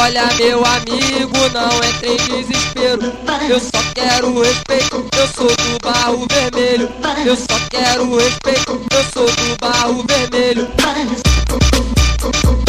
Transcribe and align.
Olha 0.00 0.26
meu 0.38 0.62
amigo, 0.64 1.36
não 1.52 1.70
entre 1.84 2.12
em 2.12 2.16
desespero. 2.16 3.12
Eu 3.48 3.60
só 3.60 3.82
quero 3.94 4.40
respeito, 4.40 5.06
eu 5.16 5.28
sou 5.28 5.46
do 5.48 5.78
barro 5.82 6.26
vermelho. 6.30 6.88
Eu 7.24 7.36
só 7.36 7.58
quero 7.70 8.16
respeito, 8.16 8.80
eu 8.90 9.04
sou 9.12 9.26
do 9.26 9.56
barro 9.60 10.04
vermelho. 10.06 10.68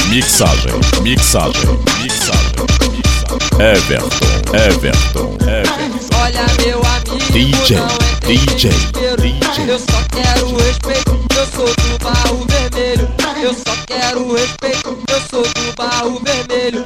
Mixagem, 0.10 0.74
mixagem, 1.02 1.80
mixagem, 2.02 2.58
mixagem. 2.58 3.18
Everton, 3.60 4.08
Everton, 4.54 5.38
Everton. 5.42 6.18
Olha 6.22 6.46
meu 6.64 6.80
amigo, 6.80 7.32
DJ, 7.32 7.78
não 7.78 7.88
entre 7.88 8.34
em 8.34 8.38
DJ, 8.46 8.70
desespero. 8.72 9.22
DJ. 9.22 9.70
Eu 9.70 9.80
só 9.80 10.02
quero 10.12 10.56
respeito, 10.58 11.20
eu 11.36 11.46
sou 11.48 11.68
do 11.68 12.04
barro 12.04 12.46
vermelho. 12.48 13.08
Eu 13.42 13.54
só 13.54 13.76
quero 13.86 14.34
respeito, 14.34 14.97
eu 15.18 15.22
sou 15.30 15.42
do 15.42 15.74
barro 15.76 16.20
vermelho. 16.20 16.86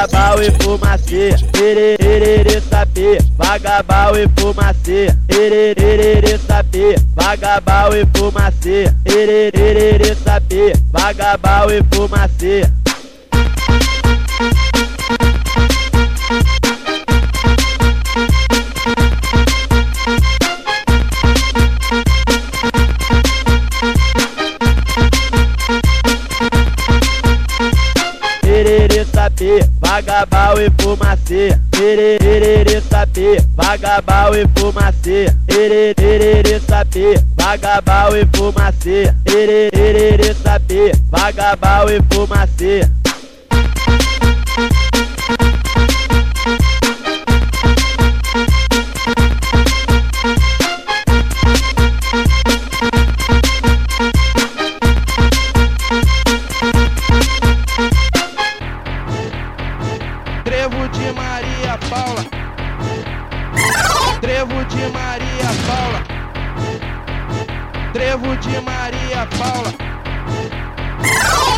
Vagabal 0.00 0.42
e 0.42 0.50
fumacê, 0.62 1.36
tererê 1.52 2.58
saber, 2.62 3.18
vagabal 3.36 4.16
e 4.16 4.26
fumacê, 4.34 5.14
tererê 5.28 6.38
saber, 6.38 6.96
vagabal 7.14 7.94
e 7.94 8.06
fumacê, 8.14 8.90
tererê 9.04 10.14
saber, 10.14 10.72
vagabal 10.90 11.70
e 11.70 11.82
fumacê. 11.92 12.79
Fumacê, 30.90 31.56
tererê 31.70 32.80
saber, 32.80 33.40
vagabal 33.54 34.34
e 34.34 34.44
fumacê, 34.56 35.26
tererê 35.46 36.60
saber, 36.60 37.22
vagabal 37.36 38.16
e 38.16 38.26
fumacê, 38.34 39.14
tererê 39.24 40.34
saber, 40.34 40.92
vagabal 41.10 41.88
e 41.90 42.00
fumacê. 42.12 42.88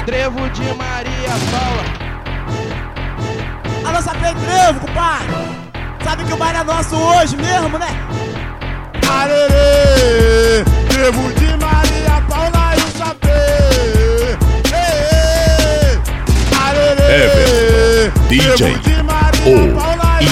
Trevo 0.04 0.48
de 0.50 0.64
Maria 0.74 1.30
Paula. 1.52 1.84
Alô, 3.86 4.02
sapê 4.02 4.34
trevo, 4.34 4.80
compadre. 4.80 5.28
Sabe 6.02 6.24
que 6.24 6.32
o 6.32 6.36
baile 6.36 6.58
é 6.58 6.64
nosso 6.64 6.96
hoje 6.96 7.36
mesmo, 7.36 7.78
né? 7.78 7.86
Arerê, 9.08 10.64
trevo 10.88 11.32
de 11.34 11.56
Maria 11.56 12.20
Paula 12.28 12.74
e 12.74 12.80
o. 12.90 14.36
Ei, 14.74 16.00
Arerê, 16.60 18.10
DJ, 18.28 18.56
trevo 18.56 18.78
de 18.80 19.02
Maria 19.04 19.42
o 19.46 20.20
e 20.20 20.26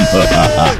implacável. 0.00 0.72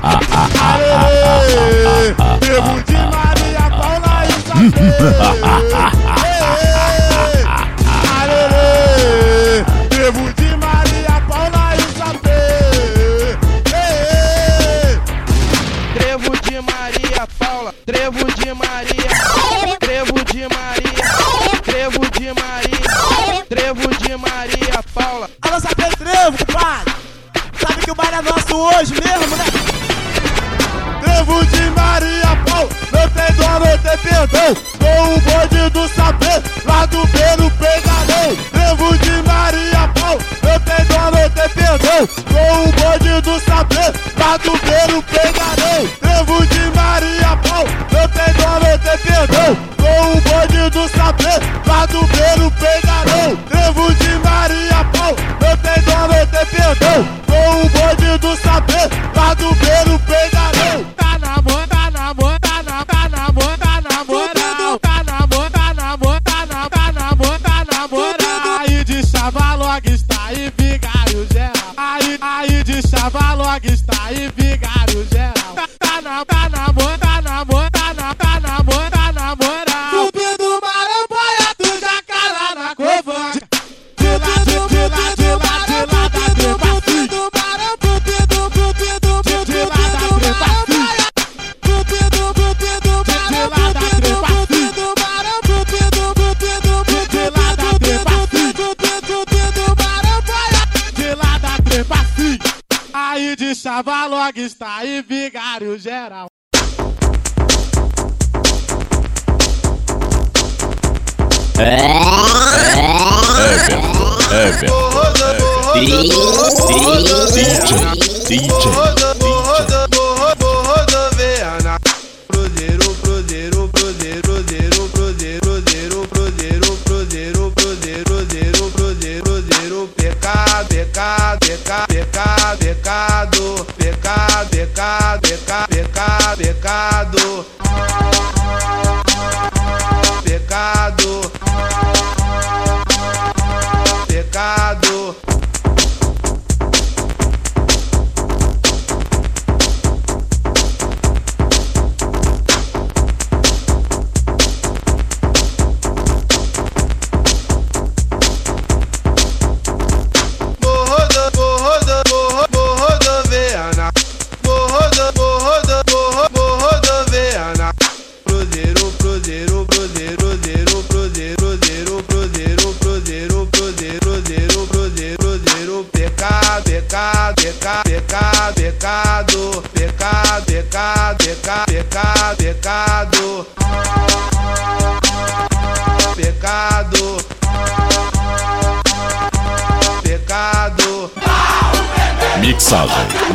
Arerê, 0.59 2.15
trevo 2.41 2.81
de 2.83 2.97
Maria 2.97 3.69
Paula 3.71 4.25
e 4.25 4.28
o 4.33 4.41
sapê. 4.47 6.06
Nosso 28.86 28.92
hoje 28.92 29.00
mesmo, 29.00 29.36
né? 29.36 29.44
Trevo 31.00 31.44
de 31.47 31.70
Maria 31.70 32.36
Paula, 32.47 32.69
não 32.92 33.08
tem 33.10 33.34
dó, 33.36 33.58
não 33.58 33.78
tem 33.78 33.98
perdão. 33.98 34.56
Sou 34.78 35.14
o 35.14 35.20
bonde 35.20 35.70
do 35.70 35.88
saber, 35.94 36.25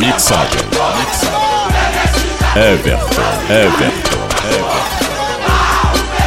mixagem. 0.01 0.61
Everton, 2.55 2.97
Everton, 3.49 4.21
Everton. 4.49 5.01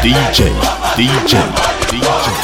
DJ, 0.01 0.53
DJ, 0.97 1.39
DJ. 1.91 2.44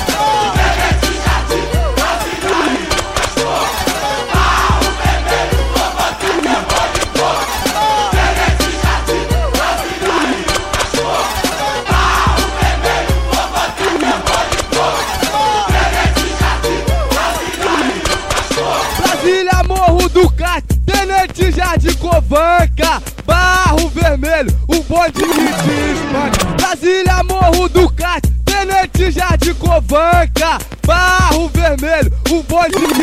Brasília, 26.56 27.22
Morro 27.24 27.68
do 27.68 27.90
Cais, 27.90 28.22
Tenente 28.44 29.10
Jardim 29.10 29.54
Covanca, 29.54 30.58
Barro 30.86 31.48
Vermelho, 31.48 32.12
o 32.30 32.42
bonde 32.42 32.70
que 32.70 32.94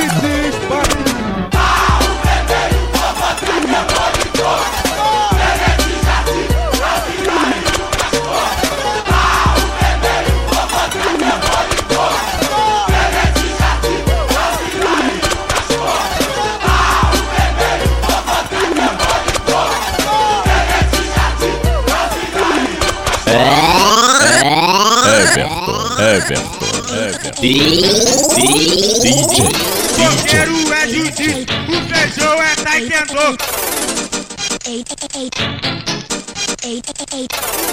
Everton, 26.08 26.40
Everton. 26.96 27.42
DJ, 27.42 27.82
DJ. 29.02 29.44
Quero 30.30 30.74
é 30.74 30.88
jiu-jitsu, 30.88 31.54
o 31.68 31.74
feijão 31.90 32.42
é 32.42 32.56
taekwondo. 32.56 33.38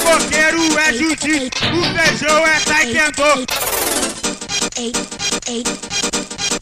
Coqueiro 0.02 0.78
é 0.80 0.92
jiu-jitsu, 0.92 1.64
o 1.64 1.84
feijão 1.94 2.44
é 2.44 2.58
taekwondo. 2.58 3.46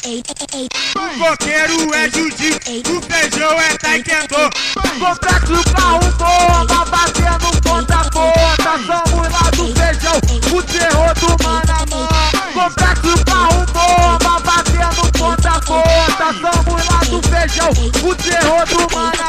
Coqueiro 0.03 1.95
é 1.95 2.11
jiu-jitsu, 2.11 2.83
o 2.91 3.03
feijão 3.03 3.53
é 3.61 3.79
taekwondo. 3.79 4.51
Complexo 4.99 5.63
pra 5.71 5.95
um 5.95 6.11
bomba, 6.19 6.85
batendo 6.91 7.63
ponta 7.63 7.95
a 7.95 8.11
ponta. 8.11 8.73
Somos 8.85 9.29
lá 9.31 9.51
do 9.53 9.73
feijão, 9.77 10.17
o 10.53 10.63
terror 10.65 11.15
do 11.15 11.29
mano. 11.45 12.09
Complexo 12.53 13.15
pra 13.25 13.43
um 13.55 13.65
bomba, 13.67 14.41
batendo 14.41 15.13
ponta 15.17 15.51
a 15.51 15.61
ponta. 15.61 16.27
Somos 16.35 16.83
lá 16.89 16.99
do 17.09 17.19
feijão, 17.29 17.71
o 17.71 18.15
terror 18.17 18.67
do 18.67 18.81
mano. 18.97 19.27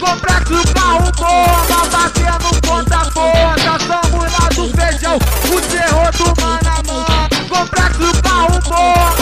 Complexo 0.00 0.60
pra 0.72 0.86
um 0.96 1.12
bomba, 1.12 1.78
batendo 1.92 2.50
ponta 2.62 2.96
a 2.96 3.04
ponta. 3.04 3.72
Somos 3.86 4.26
lá 4.32 4.46
do 4.48 4.64
feijão, 4.76 5.16
o 5.16 5.60
terror 5.60 6.10
do 6.10 6.26
mano. 6.42 6.62
Complexo 7.48 8.08
pra 8.20 8.36
um 8.44 8.58
bomba, 8.68 9.21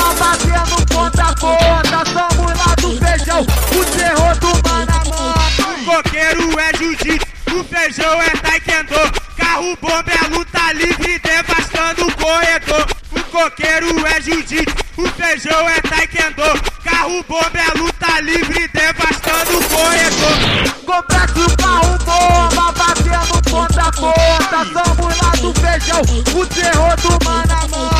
ponta 1.41 1.97
a 1.97 2.05
ponta. 2.05 2.11
Somos 2.11 2.53
lá 2.59 2.75
do 2.77 2.99
feijão, 2.99 3.41
o 3.41 3.85
terror 3.97 4.37
do 4.39 4.69
mano 4.69 4.93
a 4.93 5.05
mano. 5.09 5.85
Coqueiro 5.85 6.61
é 6.61 6.77
jiu-jitsu, 6.77 7.27
o 7.59 7.65
feijão 7.65 8.23
é 8.23 8.31
taekwondo. 8.31 9.21
Carro 9.37 9.77
bomba 9.81 10.13
é 10.13 10.29
luta 10.29 10.73
livre, 10.75 11.19
devastando 11.19 12.07
o 12.07 12.17
corredor. 12.17 12.87
O 13.13 13.21
coqueiro 13.25 14.07
é 14.07 14.21
jiu-jitsu, 14.21 14.75
o 14.99 15.09
feijão 15.09 15.69
é 15.69 15.81
taekwondo. 15.81 16.63
Carro 16.85 17.25
bomba 17.27 17.59
é 17.59 17.79
luta 17.79 18.21
livre, 18.21 18.69
devastando 18.69 19.59
o 19.59 19.65
corredor. 19.69 20.37
Complexo 20.85 21.57
pra 21.57 21.81
um 21.81 21.99
bomba, 21.99 22.73
batendo 22.73 23.51
ponta 23.51 23.83
a 23.83 23.93
ponta. 23.93 24.65
Somos 24.73 25.19
lá 25.21 25.31
do 25.41 25.55
feijão, 25.61 26.03
o 26.39 26.47
terror 26.47 26.97
do 26.97 27.25
mano 27.25 27.53
a 27.53 27.69
mano. 27.69 27.91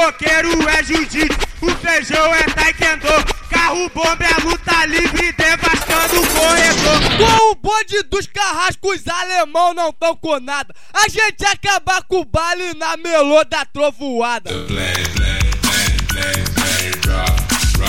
Coqueiro 0.00 0.66
é 0.68 0.82
jiu-jitsu, 0.82 1.38
o 1.60 1.70
feijão 1.76 2.34
é 2.34 2.44
taekwondo. 2.44 3.06
Carro 3.50 3.90
bomba 3.90 4.24
é 4.24 4.42
luta 4.42 4.86
livre, 4.86 5.32
devastando 5.32 6.22
o 6.22 6.26
corredor. 6.28 7.00
Com 7.18 7.50
o 7.50 7.54
bonde 7.56 8.02
dos 8.04 8.26
carrascos 8.26 9.06
alemão 9.06 9.74
não 9.74 9.92
tão 9.92 10.16
com 10.16 10.40
nada. 10.40 10.74
A 10.94 11.06
gente 11.08 11.44
acabar 11.44 12.02
com 12.04 12.20
o 12.20 12.24
baile 12.24 12.72
na 12.74 12.96
melô 12.96 13.44
da 13.44 13.66
trovoada. 13.66 14.50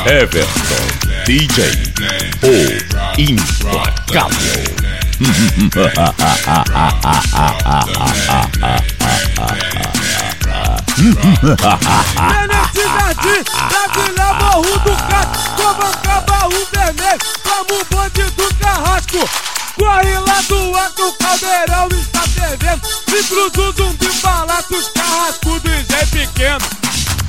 Everton, 0.06 0.88
DJ, 1.26 1.64
o 2.44 3.22
implacável. 3.22 4.62
Tenente 11.02 12.84
Jardim, 12.84 13.42
Brasília, 13.70 14.34
Morro 14.36 14.80
do 14.82 14.96
Cato, 15.10 15.40
Comanca, 15.56 16.22
Barro 16.28 16.68
Vermelho, 16.72 17.20
como 17.42 17.82
o 17.82 17.86
bonde 17.86 18.30
do 18.30 18.56
carrasco. 18.60 19.28
Corre 19.80 20.20
lá 20.20 20.42
do 20.48 20.78
alto, 20.78 21.08
o 21.08 21.14
caldeirão 21.14 21.88
está 21.88 22.22
fervendo. 22.22 22.88
E 23.08 23.24
cruza 23.24 23.62
o 23.62 23.72
zumbi 23.72 24.12
balato, 24.22 24.76
os 24.76 24.90
carrascos 24.90 25.62
do 25.64 25.70
Zé 25.70 26.06
Pequeno. 26.06 26.81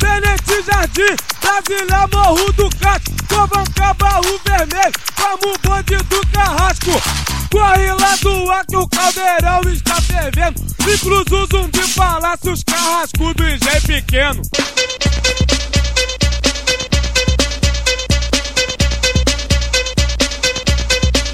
Tenente 0.02 0.62
Jardim, 0.66 1.16
Brasília, 1.40 2.08
Morro 2.12 2.52
do 2.54 2.68
Cate, 2.80 3.12
Covanca, 3.28 3.94
Barro 3.94 4.40
Vermelho, 4.44 4.92
como 5.14 5.54
o 5.54 5.58
bonde 5.62 5.96
do 5.96 6.26
Carrasco. 6.32 6.90
Corre 7.52 7.92
lá 7.92 8.16
do 8.20 8.50
ar 8.50 8.66
que 8.66 8.76
o 8.76 8.88
caldeirão 8.88 9.60
está 9.72 10.00
fervendo. 10.02 10.60
Incluso 10.92 11.36
o 11.36 11.46
zumbi 11.46 11.88
palácio, 11.94 12.52
os 12.52 12.64
carrascos 12.64 13.34
do 13.34 13.44
engenho 13.44 13.82
pequeno. 13.86 14.42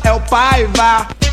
É 0.05 0.13
o 0.13 0.21
Paiva. 0.21 1.09
É 1.23 1.28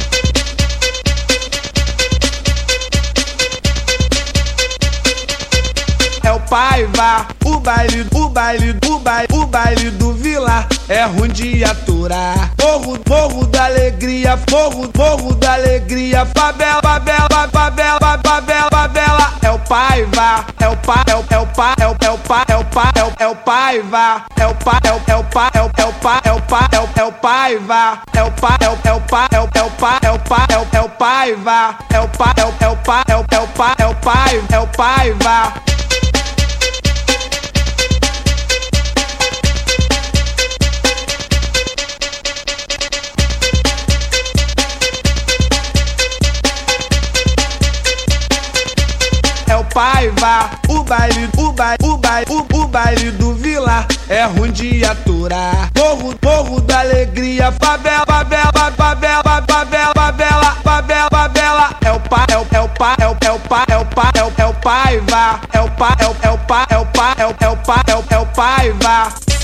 o 6.35 6.39
Paiva. 6.41 7.27
O 7.45 7.59
baile, 7.59 8.05
o 8.13 8.29
baile, 8.29 8.77
o 8.87 8.99
baile, 8.99 9.27
o 9.31 9.45
baile 9.45 9.91
do 9.91 10.13
Vila 10.13 10.67
é 10.89 11.03
ruim 11.05 11.29
de 11.29 11.63
aturar. 11.63 12.51
Morro, 12.61 12.99
morro 13.07 13.45
da 13.47 13.65
alegria, 13.65 14.37
morro, 14.51 14.89
morro 14.95 15.33
da 15.35 15.53
alegria. 15.53 16.25
Favela, 16.25 16.81
favela, 16.81 17.49
favela, 17.51 18.19
favela, 18.23 18.69
favela. 18.71 19.33
É 19.41 19.51
o 19.51 19.59
Paiva. 19.59 20.45
É 20.59 20.67
o 20.67 20.77
pa, 20.77 21.03
é 21.07 21.15
o, 21.15 21.23
é 21.29 21.39
o 21.39 21.47
pa, 21.47 21.75
é 21.79 21.87
o, 21.87 21.95
é 22.01 22.09
o 22.11 22.17
pa, 22.17 22.43
é 22.47 22.55
o 22.55 22.65
pa, 22.65 22.91
é 22.95 23.03
o, 23.03 23.13
é 23.19 23.27
o 23.27 23.35
Paiva. 23.35 24.23
É 24.35 24.47
o 24.47 24.55
pa, 24.55 24.79
é 24.83 24.91
o, 24.91 25.01
é 25.07 25.15
o 25.15 25.23
pa, 25.23 25.51
é 25.53 25.61
o, 25.61 25.71
é 25.77 25.85
o 25.85 25.93
pa, 25.93 26.21
é 26.25 26.31
o 26.31 26.41
pa, 26.41 26.67
é 26.71 26.79
o, 26.79 26.89
é 26.95 27.03
o 27.05 27.11
Paiva. 27.11 27.99
É 28.13 28.23
o 28.23 28.31
pa, 28.31 28.57
é 28.61 28.69
o, 28.69 28.77
é 28.83 28.93
o 28.93 29.01
pa, 29.03 29.29
é 29.31 29.39
o, 29.39 29.49
é 29.53 29.63
o 29.63 29.71
pa, 29.71 29.99
é 30.03 30.11
o 30.11 30.19
pa, 30.19 30.47
é 30.49 30.57
o, 30.57 30.67
é 30.73 30.81
o 30.81 30.89
Paiva. 30.89 31.77
É 31.93 32.01
o 32.01 32.07
pa, 32.09 32.33
é 32.37 32.45
o, 32.45 32.53
é 32.59 32.67
o 32.67 32.77
pa, 32.77 33.03
é 33.07 33.15
o, 33.15 33.25
é 33.31 33.39
o 33.39 33.47
pa, 33.47 33.75
é 33.77 33.85
o 33.85 33.95
pai, 33.95 34.45
é 34.51 34.57
o 34.57 34.57
Paiva. 34.57 34.57
é 34.57 34.59
o 34.59 34.67
Paiva. 34.67 35.74
O 49.75 49.77
baile, 49.77 50.09
o 50.69 50.83
baile, 50.83 51.29
o 51.83 51.97
baile, 51.97 52.25
o, 52.29 52.61
o 52.61 52.67
baile 52.67 53.11
do 53.11 53.33
Vila 53.33 53.85
é 54.07 54.23
ruim 54.23 54.49
de 54.49 54.85
aturar. 54.85 55.69
Morro, 55.77 56.15
morro 56.23 56.61
da 56.61 56.79
alegria, 56.79 57.51
favela, 57.51 58.05
favela, 58.07 58.71
favela, 58.77 59.43
favela, 59.45 59.93
favela, 59.93 60.55
favela, 60.63 61.09
favela. 61.11 61.69
É 61.83 61.91
o 61.91 61.99
pa, 61.99 62.25
é 62.31 62.37
o, 62.37 62.47
é 62.53 62.61
o 62.61 62.69
pa, 62.69 62.95
é 63.01 63.07
o, 63.07 63.17
é 63.19 63.31
o 63.33 63.39
pa, 63.39 63.65
é 63.67 63.77
o 63.77 63.85
pa, 63.85 64.11
é 64.15 64.23
o, 64.23 64.33
é 64.37 64.45
o 64.45 64.53
Paiva. 64.53 65.39
É 65.51 65.59
o 65.61 65.69
pa, 65.71 65.97
é 65.99 66.07
o, 66.07 66.15
é 66.23 66.31
o 66.31 66.37
pa, 66.37 66.65
é 66.69 66.77
o 66.77 66.85
pa, 66.85 67.15
é 67.17 67.25
o, 67.25 67.35
é 67.41 67.49
o 67.49 67.57
pa, 67.57 67.83
é 67.85 67.95
o, 67.95 68.03
é 68.11 68.17
o 68.17 68.25
Paiva. 68.27 69.34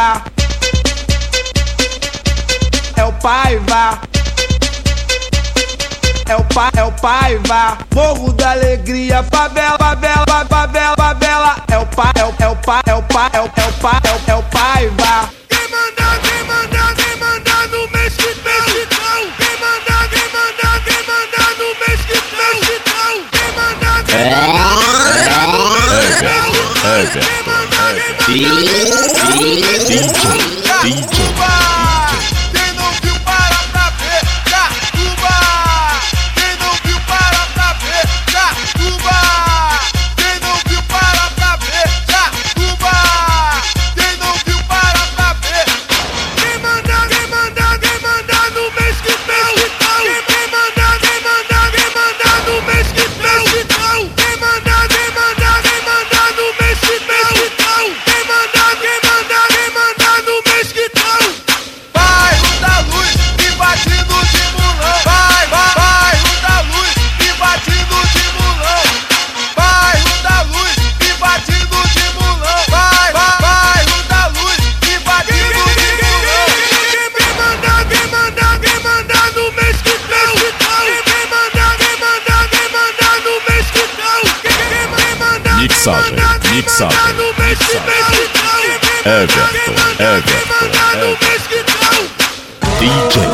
Paiva. 0.00 0.22
É 2.96 3.04
o 3.04 3.12
Paiva. 3.12 4.00
É 6.26 6.36
o 6.36 6.44
pa, 6.44 6.70
é 6.74 6.84
o 6.84 6.92
Paiva. 6.92 7.78
Morro 7.94 8.32
da 8.32 8.52
alegria. 8.52 9.22
Favela, 9.24 9.76
favela, 9.78 10.46
favela, 10.48 10.96
favela. 10.96 11.56
É 11.70 11.78
o 11.78 11.86
pa, 11.86 12.12
é 12.16 12.24
o, 12.24 12.34
é 12.38 12.48
o 12.48 12.56
pa, 12.56 12.80
é 12.86 12.94
o 12.94 13.02
pa, 13.02 13.30
é 13.34 13.40
o, 13.40 13.44
é 13.44 13.68
o 13.68 13.72
pa, 13.74 14.00
é 14.04 14.10
o, 14.10 14.20
é 14.30 14.36
o 14.36 14.42
Paiva. 14.44 15.30
Quem 15.48 15.68
manda, 15.68 16.18
quem 16.22 16.44
manda, 16.44 16.94
quem 16.94 17.16
manda 17.16 17.66
no 17.66 17.88
Mexicão? 17.90 18.64
Quem 19.36 19.54
manda, 19.60 20.08
quem 20.08 20.26
manda, 20.32 20.80
quem 20.86 21.00
manda 21.10 21.42
no 21.58 21.68
Mexicão? 21.84 22.56
Quem 23.32 23.50
manda, 23.52 23.90
quem 24.06 24.20
Everton, 24.90 25.50
Everton, 26.86 27.49
DJ, 28.30 28.46
DJ, 29.86 30.06
Quem 30.80 31.59
manda, 85.86 86.38
Mixagem, 86.52 87.16
mixagem, 87.38 87.74
mixagem. 88.08 88.80
Everton, 89.06 89.54
Everton, 89.98 90.70
Everton. 92.80 93.29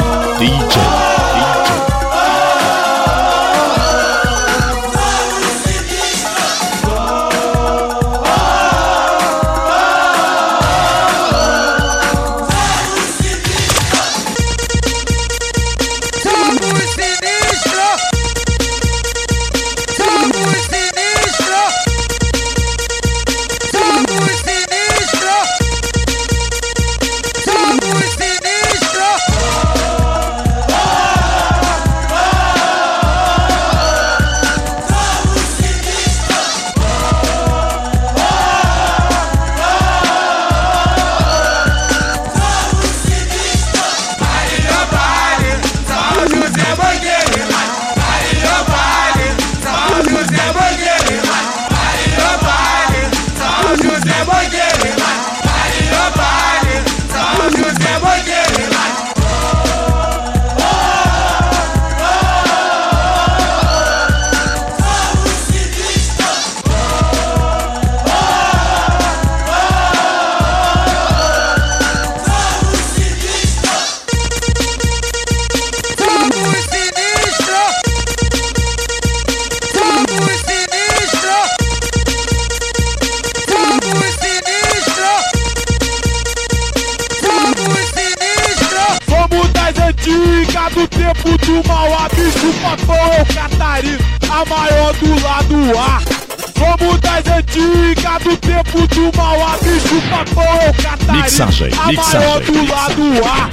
Catarina, 100.09 101.23
Mixagem, 101.23 101.71
a 101.79 101.87
mixagem, 101.87 102.21
maior 102.21 102.41
do 102.41 102.71
lado 102.71 103.03
A. 103.25 103.51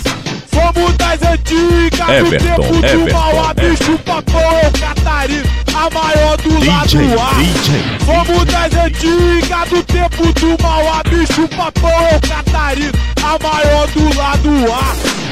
Somos 0.54 0.94
das 0.98 1.22
antigas 1.24 2.10
Everton, 2.10 2.56
do 2.56 2.62
tempo 2.62 2.72
do 2.72 2.86
Everton, 2.86 3.18
Mauá, 3.18 3.54
bicho 3.54 3.98
papão, 4.00 4.72
Catarina, 4.80 5.44
a 5.74 5.90
maior 5.90 6.38
do 6.38 6.50
DJ, 6.50 6.66
lado 6.66 7.20
A. 7.20 7.34
DJ. 7.34 7.84
Somos 8.06 8.46
das 8.46 8.74
antigas 8.86 9.70
do 9.70 9.84
tempo 9.84 10.34
do 10.34 10.64
Mauá, 10.64 11.02
bicho 11.10 11.48
papão, 11.50 12.20
Catarina, 12.28 12.92
a 13.24 13.40
maior 13.44 13.88
do 13.88 14.18
lado 14.18 14.72
A. 14.72 15.24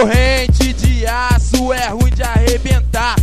Corrente 0.00 0.72
de 0.72 1.06
aço 1.06 1.74
é 1.74 1.88
ruim 1.88 2.10
de 2.10 2.22
arrebentar. 2.22 3.16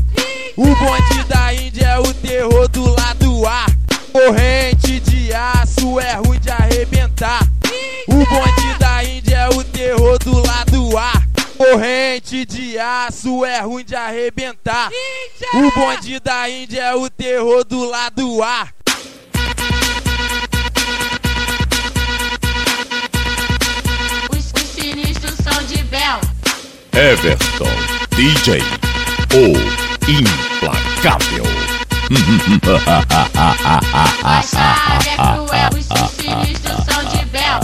O 0.56 0.64
bonde 0.64 1.24
da 1.28 1.52
Índia 1.52 1.88
é 1.88 2.00
o 2.00 2.14
terror 2.14 2.68
do 2.68 2.88
lado 2.92 3.48
A. 3.48 3.66
Corrente 4.12 5.00
de 5.00 5.34
aço 5.34 6.00
é 6.00 6.14
ruim 6.18 6.40
de 6.40 6.52
arrebentar. 6.52 7.42
O 8.08 8.14
bonde 8.14 8.78
da 8.78 9.04
Índia 9.04 9.38
é 9.38 9.50
o 9.50 9.64
terror 9.64 10.20
do 10.20 10.40
lado 10.46 10.96
A. 10.96 11.14
Corrente 11.58 12.46
de 12.46 12.78
aço 12.78 13.44
é 13.44 13.60
ruim 13.62 13.84
de 13.84 13.96
arrebentar. 13.96 14.92
O 15.56 15.72
bonde 15.72 16.20
da 16.20 16.48
Índia 16.48 16.84
é 16.84 16.96
o 16.96 17.10
terror 17.10 17.64
do 17.66 17.90
lado 17.90 18.44
A. 18.44 18.68
Os, 24.30 24.54
os 24.54 24.70
sinistros 24.70 25.34
são 25.44 25.64
de 25.64 25.84
Bel. 25.86 26.37
Everton, 26.98 27.70
DJ, 28.16 28.60
o 29.36 29.54
implacável. 30.10 31.46
Baixa 34.24 34.58
ave 34.96 35.10
é 35.10 35.16
cruel, 35.16 35.70
os, 35.78 35.86
sinistros 36.10 36.86
são 36.86 37.04
de 37.04 37.24
Bel. 37.28 37.60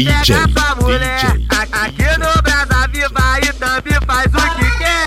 DJ, 0.00 0.12
pega 0.14 0.48
sua 0.48 0.74
mulher. 0.76 1.20
DJ. 1.20 1.46
Aqui 1.72 2.18
no 2.18 2.42
Brasa 2.42 2.88
Viva 2.90 3.38
e 3.42 3.52
também 3.52 3.98
faz 4.06 4.32
o 4.32 4.40
que 4.56 4.78
quer. 4.78 5.06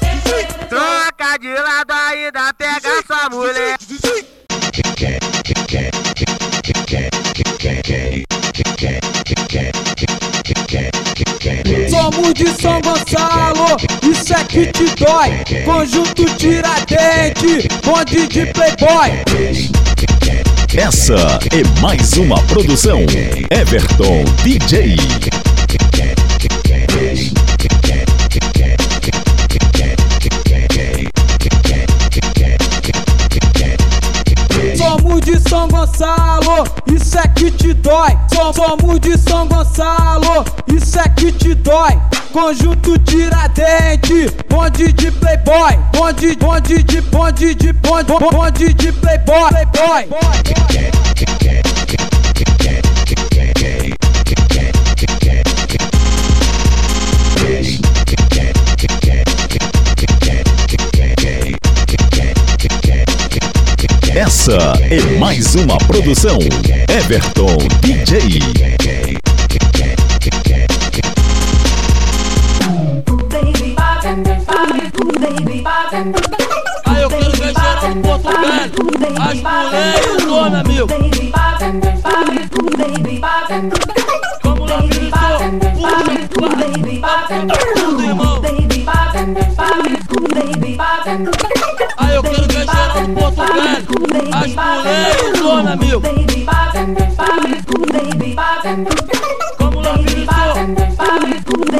Troca 0.69 1.37
de 1.39 1.53
lado 1.55 1.91
ainda 1.91 2.53
pega 2.53 3.03
sua 3.07 3.29
mulher. 3.31 3.75
Somos 11.89 12.33
de 12.35 12.61
São 12.61 12.79
Gonçalo, 12.81 13.77
isso 14.03 14.33
é 14.35 14.43
que 14.43 14.67
te 14.67 14.85
dói. 14.95 15.43
Conjunto 15.65 16.25
Tiradentes, 16.35 17.65
bonde 17.83 18.27
de 18.27 18.45
playboy. 18.53 19.82
Essa 20.75 21.15
é 21.51 21.81
mais 21.81 22.13
uma 22.13 22.41
produção 22.43 22.99
Everton 23.51 24.23
DJ. 24.43 24.95
Somos 34.77 35.21
de 35.21 35.39
São 35.49 35.67
Gonçalo, 35.67 36.63
isso 36.93 37.17
é 37.17 37.27
que 37.27 37.51
te 37.51 37.73
dói. 37.73 38.17
Som- 38.33 38.53
Somos 38.53 38.99
de 38.99 39.17
São 39.17 39.47
Gonçalo, 39.47 40.45
isso 40.75 40.99
é 40.99 41.09
que 41.09 41.31
te 41.31 41.53
dói. 41.55 41.97
Conjunto 42.31 42.97
Tiradentes, 42.99 44.31
bonde 44.63 44.93
de 44.93 45.11
playboy. 45.11 45.77
Bonde, 45.91 46.35
bonde 46.37 46.83
de, 46.83 47.01
bonde 47.01 47.55
de, 47.55 47.73
bonde, 47.73 48.07
bonde 48.07 48.73
de 48.73 48.91
playboy. 48.93 49.49
playboy. 49.51 50.07
Essa 64.15 64.73
é 64.89 65.17
mais 65.17 65.55
uma 65.55 65.77
produção 65.79 66.37
Everton 66.87 67.57
DJ. 67.81 68.72
botando 78.01 78.45
as 79.19 79.41
mulheres 79.41 80.25
donas, 80.25 80.59
amigo. 80.61 80.87
Como 84.41 84.65
lá, 84.65 84.77
filho, 84.81 85.09
tudo, 87.75 88.01
irmão. 88.03 88.41
Aí 91.97 92.15
eu 92.15 92.23
quero 92.23 92.47
ver 92.47 92.65
geral 92.65 93.07
botando 93.09 93.59
as 94.33 94.55
mulheres 94.55 95.39
donas, 95.39 95.73
amigo. 95.73 96.01
Como 99.57 99.81
lá, 99.81 99.93
filho, 99.97 100.25
tudo, 101.45 101.73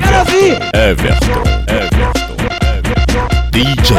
Everton, 0.00 0.62
Everton, 0.74 1.48
Everton, 1.68 2.50
Everton. 2.62 3.28
DJ, 3.50 3.90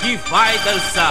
aqui 0.00 0.18
vai 0.30 0.58
dançar. 0.60 1.08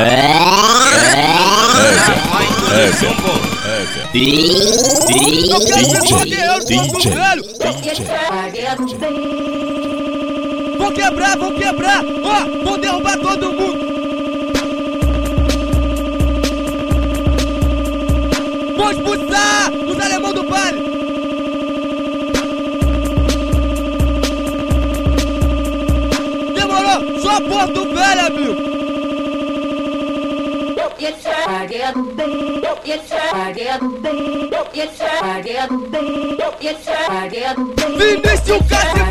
Vou 10.78 10.92
quebrar, 10.92 11.38
vou 11.38 11.54
quebrar. 11.54 12.04
Ó, 12.24 12.66
vou 12.66 12.78
derrubar 12.78 13.18
todo 13.20 13.54
mundo. 13.54 13.90
Vou 18.76 18.92
expulsar 18.92 19.59
Vem 37.98 38.22
nesse 38.22 38.52
o 38.52 38.64
caso 38.64 39.09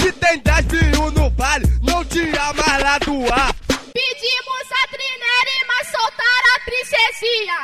Se 0.00 0.12
tem 0.12 0.38
10 0.38 0.66
mil 0.66 1.10
no 1.12 1.30
vale, 1.30 1.66
não 1.82 2.04
tinha 2.04 2.52
mais 2.52 2.82
lá 2.82 2.98
do 2.98 3.32
ar. 3.32 3.54
Pedimos 3.92 4.66
a 4.70 4.86
Trinere, 4.88 5.56
mas 5.66 5.86
soltaram 5.88 6.50
a 6.54 6.60
princesinha. 6.60 7.58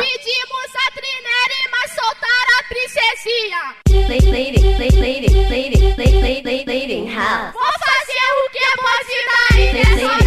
Pedimos 0.00 0.70
a 0.74 0.90
Trinere, 0.92 1.60
mas 1.70 1.90
soltaram 1.90 2.58
a 2.58 2.62
princesinha. 2.68 3.62
Vou 7.52 7.62
fazer 7.62 8.26
o 8.38 8.50
que 8.50 8.64
pode 8.76 9.16
dar 9.28 9.50
e 10.18 10.21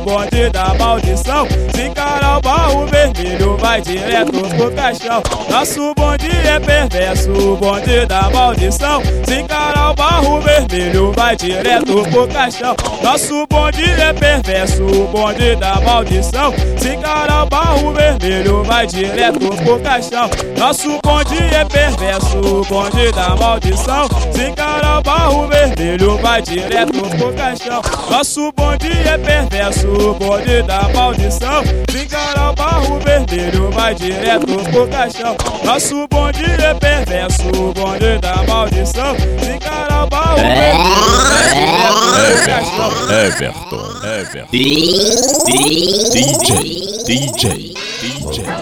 o 0.00 0.04
bonde 0.04 0.48
da 0.50 0.74
maldição. 0.74 1.46
Se 1.74 1.82
encarar 1.82 2.38
o 2.38 2.40
barro 2.40 2.86
vermelho, 2.86 3.56
vai 3.58 3.80
direto 3.80 4.32
pro 4.56 4.70
caixão. 4.72 5.22
Nosso 5.50 5.94
bonde 5.94 6.30
é 6.46 6.58
perverso, 6.58 7.30
o 7.30 7.56
bonde 7.56 8.06
da 8.06 8.30
maldição. 8.30 9.02
Se 9.26 9.40
encarar 9.40 9.90
o 9.90 9.94
barro 9.94 10.40
vermelho, 10.40 11.12
vai 11.12 11.36
direto 11.36 12.02
pro 12.10 12.26
caixão. 12.28 12.74
Nosso 13.02 13.46
bonde 13.48 13.84
é 13.84 14.12
perverso, 14.12 14.82
o 14.84 15.06
bonde 15.08 15.56
da 15.56 15.80
maldição. 15.80 16.52
Se 16.78 16.94
encarar 16.94 17.44
o 17.44 17.46
barro 17.46 17.92
vermelho, 17.92 18.64
vai 18.64 18.86
direto 18.86 19.38
pro 19.62 19.78
caixão. 19.80 20.30
Nosso 20.58 20.98
bonde 21.02 21.38
é 21.54 21.64
perverso, 21.64 22.38
o 22.38 22.64
bonde 22.64 23.12
da 23.12 23.36
maldição. 23.36 24.08
Se 24.32 24.44
encarar 24.48 24.98
o 24.98 25.02
barro 25.02 25.46
vermelho, 25.46 26.16
vai 26.18 26.40
direto 26.40 27.00
pro 27.16 27.32
caixão. 27.34 27.82
Nosso 28.10 28.52
bonde 28.52 28.90
é 29.06 29.18
perverso, 29.18 29.89
o 29.90 30.14
bonde 30.14 30.62
da 30.62 30.88
maldição. 30.94 31.62
Encarar 31.94 32.50
o 32.50 32.54
barro 32.54 32.98
vermelho, 33.00 33.70
vai 33.70 33.94
direto 33.94 34.46
pro 34.70 34.88
caixão. 34.88 35.36
Nosso 35.64 36.06
bonde 36.08 36.44
é 36.44 36.74
perverso, 36.74 37.48
o 37.48 37.72
bonde 37.72 38.18
da 38.20 38.42
maldição. 38.44 39.16
Encarar 39.54 40.04
o 40.04 40.06
barro 40.08 40.36
vermelho, 40.36 40.84
vai 41.28 41.48
direto 41.54 42.00
pro 42.10 42.44
caixão. 42.46 42.90
Everton, 43.26 43.84
Everton. 44.18 44.48
DJ, 44.50 45.10
DJ, 47.04 47.74
DJ. 47.94 48.59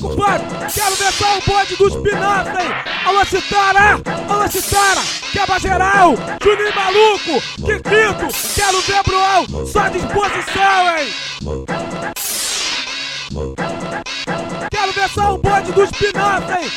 Compadre? 0.00 0.46
Quero 0.72 0.96
ver 0.96 1.12
só 1.12 1.36
o 1.36 1.40
bonde 1.42 1.76
dos 1.76 1.96
pinafres, 1.96 2.64
hein? 2.64 2.70
Alô, 3.04 3.24
Citara! 3.26 4.00
Alô, 4.28 4.48
Citara! 4.48 5.00
Quebra 5.32 5.58
geral! 5.60 6.14
Juninho 6.42 6.74
maluco! 6.74 7.42
Kikito! 7.56 8.54
Quero 8.54 8.80
ver 8.80 9.02
Bruão! 9.04 9.66
Só 9.66 9.88
disposição, 9.88 10.96
hein? 10.96 11.12
Quero 14.70 14.92
ver 14.92 15.08
só 15.10 15.34
o 15.34 15.38
bonde 15.38 15.72
dos 15.72 15.90
pinafres, 15.90 16.64
hein? 16.64 16.70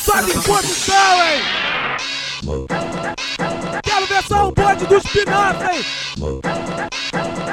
Só 0.00 0.20
disposição, 0.22 1.22
hein? 1.22 1.42
Quero 3.82 4.06
ver 4.06 4.22
só 4.22 4.48
o 4.48 4.52
bonde 4.52 4.86
dos 4.86 5.02
pinafres, 5.02 5.76
hein? 5.76 5.84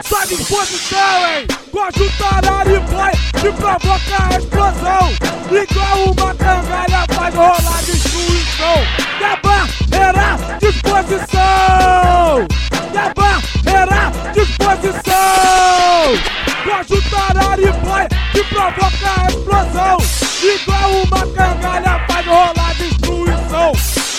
Só 0.04 0.24
disposição, 0.26 1.28
hein? 1.28 1.48
Gosto 1.72 2.12
tarari 2.18 2.80
boy 2.80 3.12
de 3.42 3.52
provocar 3.54 4.28
a 4.32 4.38
explosão. 4.38 5.14
Igual 5.50 6.12
uma 6.12 6.36
cangalha 6.36 7.06
faz 7.14 7.34
rolar 7.36 7.82
destruição. 7.84 8.86
Da 9.20 9.36
barreira, 9.38 10.38
disposição. 10.60 12.48
Da 12.94 13.14
barreira, 13.16 14.12
disposição. 14.34 16.18
Gosto 16.66 17.02
tarari 17.10 17.72
boy 17.84 18.08
de 18.34 18.44
provocar 18.44 19.26
a 19.26 19.28
explosão. 19.30 19.98
Igual 20.44 20.92
uma 21.04 21.24
cangalha 21.34 21.94
faz 22.08 22.26
rolar 22.26 22.74
destruição. 22.76 23.72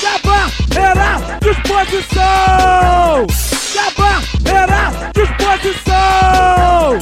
Da 0.02 0.14
barreira, 0.24 1.09
disposição 1.40 3.26
Da 3.81 3.90
barreira, 3.97 5.11
disposição 5.14 6.99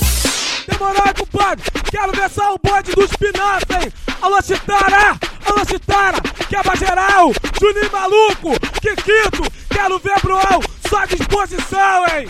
Demorou, 0.68 1.14
compadre? 1.18 1.64
Quero 1.90 2.12
ver 2.12 2.30
só 2.30 2.54
o 2.54 2.58
bonde 2.62 2.92
dos 2.92 3.10
pinafres, 3.16 3.84
hein? 3.84 3.92
Alô, 4.22 4.40
Chitara! 4.40 5.18
Alô, 5.44 5.64
Chitara! 5.68 6.18
Quebra 6.48 6.76
geral! 6.76 7.32
Juninho 7.60 7.90
maluco! 7.90 8.60
Kikito! 8.80 9.42
Quero 9.68 9.98
ver 9.98 10.20
Bruão! 10.22 10.60
Só 10.88 11.04
disposição, 11.06 12.04
hein? 12.14 12.28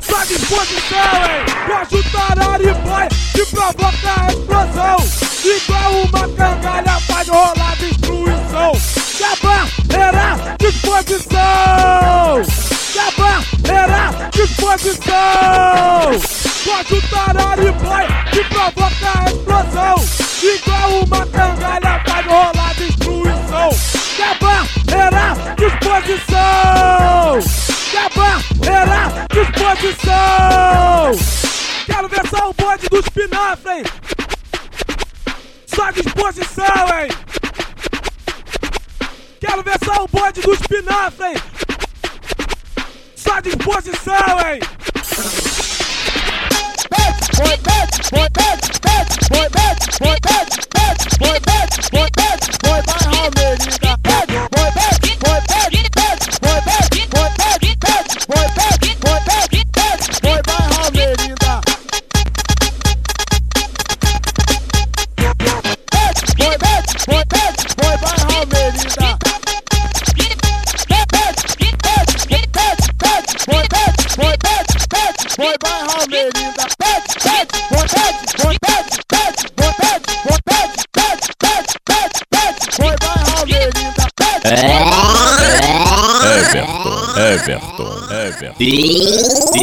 Só 0.00 0.24
disposição, 0.24 1.24
hein? 1.24 1.44
Gosto 1.66 2.00
tarari 2.12 2.72
boy 2.74 3.08
que 3.32 3.44
provoca 3.46 4.20
a 4.20 4.28
explosão 4.28 4.96
Igual 5.44 5.92
uma 6.04 6.28
cangalha 6.36 7.00
faz 7.00 7.28
rolar 7.28 7.76
destruição 7.76 8.72
Da 9.18 9.36
Gosto 16.74 17.00
tarari 17.08 17.70
boy 17.70 18.04
que 18.32 18.42
provoca 18.52 19.20
a 19.20 19.24
explosão 19.26 19.94
Igual 20.42 21.04
uma 21.04 21.24
cangalha 21.26 22.02
faz 22.04 22.26
rolar 22.26 22.74
destruição 22.74 23.70
Da 24.18 24.34
barreira, 24.40 25.54
disposição 25.56 27.38
Da 27.92 28.08
barreira, 28.16 29.26
disposição 29.32 31.12
Quero 31.86 32.08
ver 32.08 32.26
só 32.28 32.50
o 32.50 32.54
bonde 32.54 32.88
dos 32.88 33.08
pinafres, 33.08 33.66
hein? 33.66 33.84
Só 35.66 35.92
disposição, 35.92 36.88
hein? 36.98 37.08
Quero 39.40 39.62
ver 39.62 39.78
só 39.84 40.02
o 40.02 40.08
bonde 40.08 40.40
dos 40.40 40.58
pinafres, 40.58 41.20
hein? 41.20 41.36
Só 43.14 43.38
disposição, 43.38 44.40
hein? 44.44 44.58
Boy, 47.04 47.56
bet, 47.62 48.10
boy, 48.10 48.28
bet, 48.32 48.80
bet, 48.80 49.08
boy, 49.28 49.48
bet, 49.52 49.78
boy, 50.00 50.16
bet, 50.22 50.48
bet, 50.74 51.18
boy, 51.18 51.38
bet, 51.44 51.90
boy, 51.92 52.08
bet, 52.16 52.40
boy, 52.62 52.80
vai 52.86 53.03
Everton, 87.16 88.10
Everton. 88.10 88.54
DJ, 88.58 89.54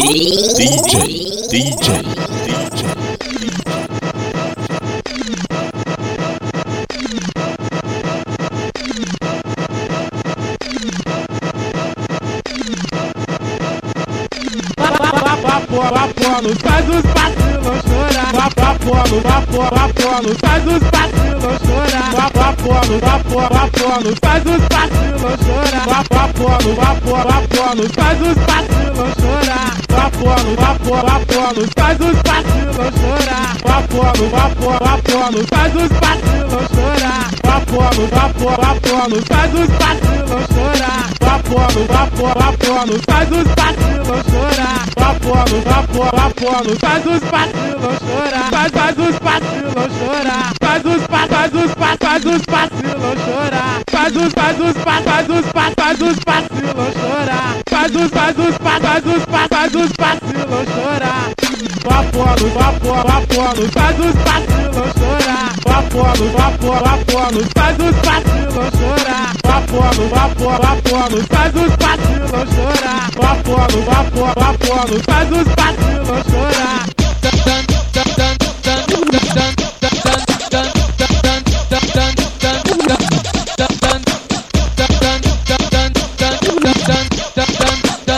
DJ, 1.51 1.93
DJ. 2.45 3.10
Apolo, 15.93 16.55
faz 16.63 16.87
os 16.87 17.03
vacilos 17.03 17.81
chorar. 17.83 18.33
Apolo, 18.35 19.17
Apolo, 19.27 20.31
faz 20.39 20.65
os 20.65 20.81
vacilos 20.91 21.57
chorar. 21.65 22.11
Apolo, 22.49 22.95
Apolo, 23.03 24.11
faz 24.23 24.43
os 24.45 24.61
vacilos 24.71 25.37
chorar. 25.45 25.85
Apolo, 25.99 26.71
Apolo, 26.81 27.85
faz 27.93 28.21
os 28.21 28.37
vacilos 28.47 29.11
chorar. 29.19 29.71
Apolo, 30.05 30.51
Apolo, 31.15 31.63
faz 31.77 31.99
os 31.99 32.17
vacilos 32.23 32.91
chorar. 33.01 33.51
Apolo, 33.65 34.25
Apolo, 34.95 35.39
faz 35.49 35.75
os 35.75 35.91
vacilos 35.99 36.65
chorar. 36.71 37.27
Apolo, 37.43 38.05
faz 39.27 39.53
os 39.53 39.69
vacilos 39.77 40.45
chorar. 40.53 40.80
Apolo, 41.51 41.83
Apolo, 41.91 42.31
Apolo, 42.31 43.01
faz 43.09 43.29
os 43.29 43.43
vacilos 43.43 44.23
chorar. 44.31 44.85
Apolo, 44.95 45.59
Apolo, 45.69 46.21
Apolo, 46.21 46.79
faz 46.79 47.05
os 47.05 47.19
vacilos 47.29 47.99
chorar. 47.99 48.49
Faz, 48.51 48.71
faz 48.71 48.97
os 48.97 49.19
vacilos 49.19 49.91
chorar. 49.99 50.53
Faz 50.61 50.85
os 50.85 51.07
pa, 51.07 51.27
faz 51.27 51.53
os 51.53 51.75
pa, 51.75 51.97
faz 51.99 52.25
os 52.25 52.41
vacilos 52.47 53.19
chorar. 53.25 53.81
Faz 53.91 54.15
os, 54.15 54.33
faz 54.33 54.59
os 54.61 54.77
pa, 54.81 55.01
faz 55.01 55.29
os 55.29 55.51
pa, 55.51 55.71
faz 55.77 56.01
os 56.01 56.17
vacilos 56.25 56.93
chorar. 57.01 57.57
Faz 57.69 57.95
os, 57.95 58.09
faz 58.11 58.37
os 58.37 58.57
pa, 58.57 58.79
faz 58.79 59.05
os 59.05 59.25
pa, 59.25 59.47
faz 59.49 59.75
os 59.75 59.91
vacilos 59.99 60.67
chorar. 60.73 61.30
Apolo, 61.51 62.47
Apolo, 62.59 62.99
Apolo, 62.99 63.69
faz 63.71 63.99
os 63.99 64.15
vacilos 64.23 64.91
chorar. 64.97 65.51
Apolo, 65.65 66.25
Apolo, 66.37 66.85
Apolo, 66.85 67.41
faz 67.53 67.77
os 67.77 67.95
vacilos 68.05 68.71
chorar. 68.79 69.33
Apolo, 69.43 70.03
Apolo, 70.15 70.65
Apolo, 70.65 71.17
faz 71.29 71.53
os 71.55 71.75
vacilos 71.75 72.47
chorar. 72.55 73.09
Apolo, 73.31 73.79
Apolo, 73.91 74.31
Apolo, 74.31 74.95
faz 75.05 75.31
os 75.31 75.47
vacilos 75.55 76.23
chorar. 76.31 76.91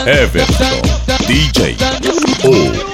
Everton, 0.06 0.82
DJ, 1.26 1.76
o 2.44 2.93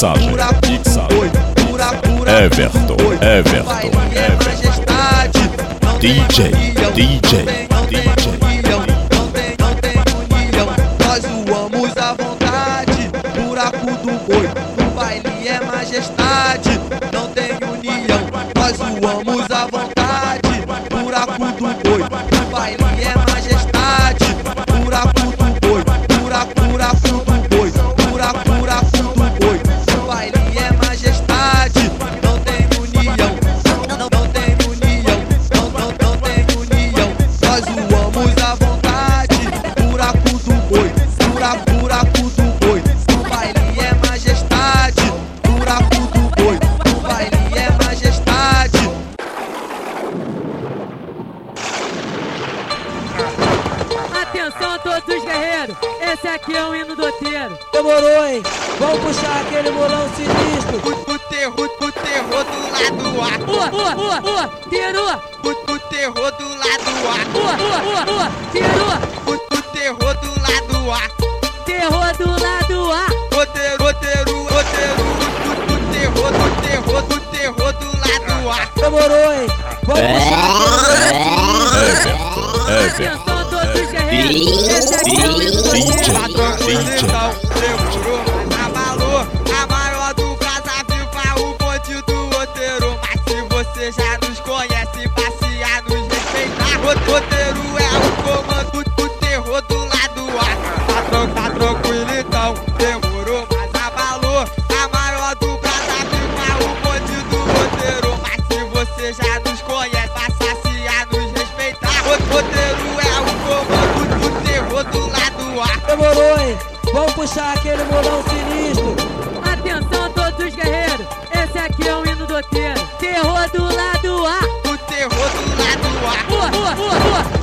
Savage, 0.00 0.24
Dick 0.62 0.82
Savage, 0.86 1.30
Everton, 2.26 2.96
Everton, 3.20 3.76
Everton, 4.16 4.56
DJ, 6.00 6.50
DJ, 6.94 7.44
DJ. 7.84 8.08
Nós 11.04 11.20
zoamos 11.20 11.96
à 11.98 12.14
vontade, 12.14 13.10
buraco 13.44 13.90
do 13.90 14.12
boi, 14.26 14.48
o 14.78 14.90
baile 14.94 15.46
é 15.46 15.60
majestade, 15.66 16.80
não 17.12 17.28
tem 17.32 17.50
união. 17.68 18.20
Nós 18.56 18.78
zoamos 18.78 19.50
à 19.50 19.66
vontade, 19.66 20.64
buraco 20.88 21.44
do 21.44 21.68
boi, 21.84 22.00
o 22.00 22.50
baile 22.50 22.76
é 22.80 23.18
majestade. 23.18 23.29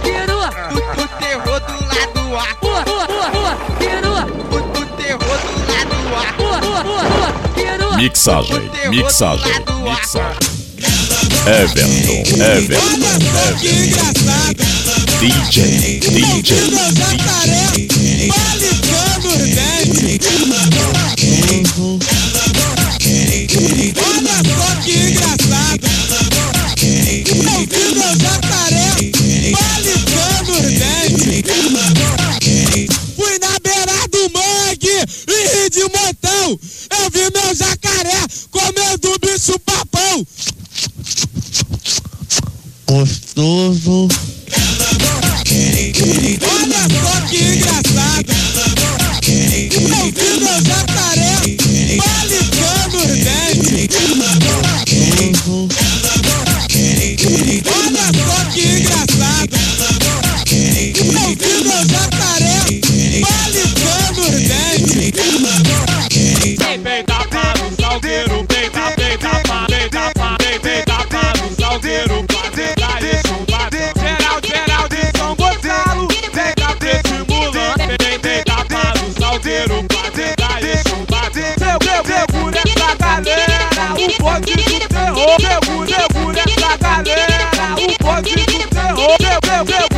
perua, 0.02 0.50
o 0.98 1.08
terror 1.20 1.60
do 1.60 1.74
lado 1.86 2.38
A. 2.38 2.56
Pula, 2.56 2.84
pula, 2.84 3.08
pula, 3.08 3.54
perua, 3.80 4.24
o 4.24 4.86
terror 4.96 5.38
do 5.40 5.54
lado 5.68 5.98
A. 6.16 6.34
Pula, 6.34 6.58
pula, 6.62 6.82
pula, 6.84 7.30
perua. 7.56 7.96
Mixagem, 7.98 8.72
mixagem, 8.90 9.54
mixagem. 9.84 10.58
Everton, 11.48 12.42
Everton, 12.42 12.98
Everton. 13.48 13.78
DJ, 15.20 16.00
DJ, 16.00 16.52
DJ. 17.72 18.28
Malicando 18.28 19.28
os 19.30 19.38
10. 19.38 19.88
de 35.78 35.84
montão. 35.84 36.60
Eu 36.90 37.10
vi 37.12 37.30
meu 37.32 37.54
jacaré 37.56 38.26
comendo 38.50 39.12
o 39.12 39.20
bicho 39.20 39.60
papão. 39.60 40.26
Gostoso. 42.88 44.08
Olha 46.50 46.82
só 46.90 47.22
que 47.28 47.38
engraçado. 47.38 48.34
Eu 49.28 50.12
vi 50.14 50.30
meu 50.40 50.58
jacaré 50.66 51.36
palitando 51.98 52.98
os 52.98 53.12
dentes. 53.24 53.98
yeah 85.40 85.60
debout, 85.62 85.86
debout, 85.86 86.34
debout, 86.34 87.04
debout, 87.04 87.28
debout, 87.76 88.24
debout, 88.24 89.18
debout, 89.18 89.66
debout, 89.66 89.97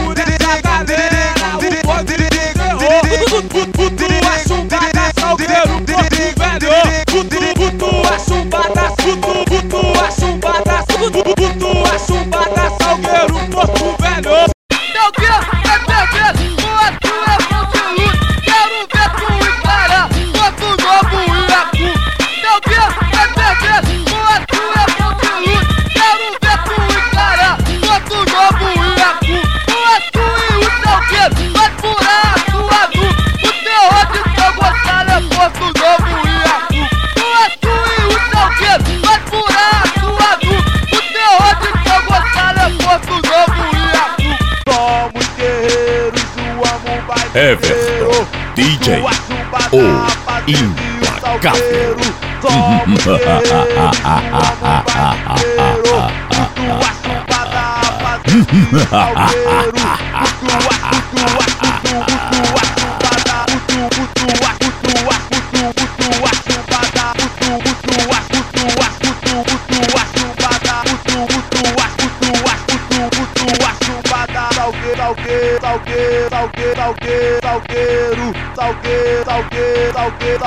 implacável. 50.49 51.95
Salgueiro, 52.41 52.89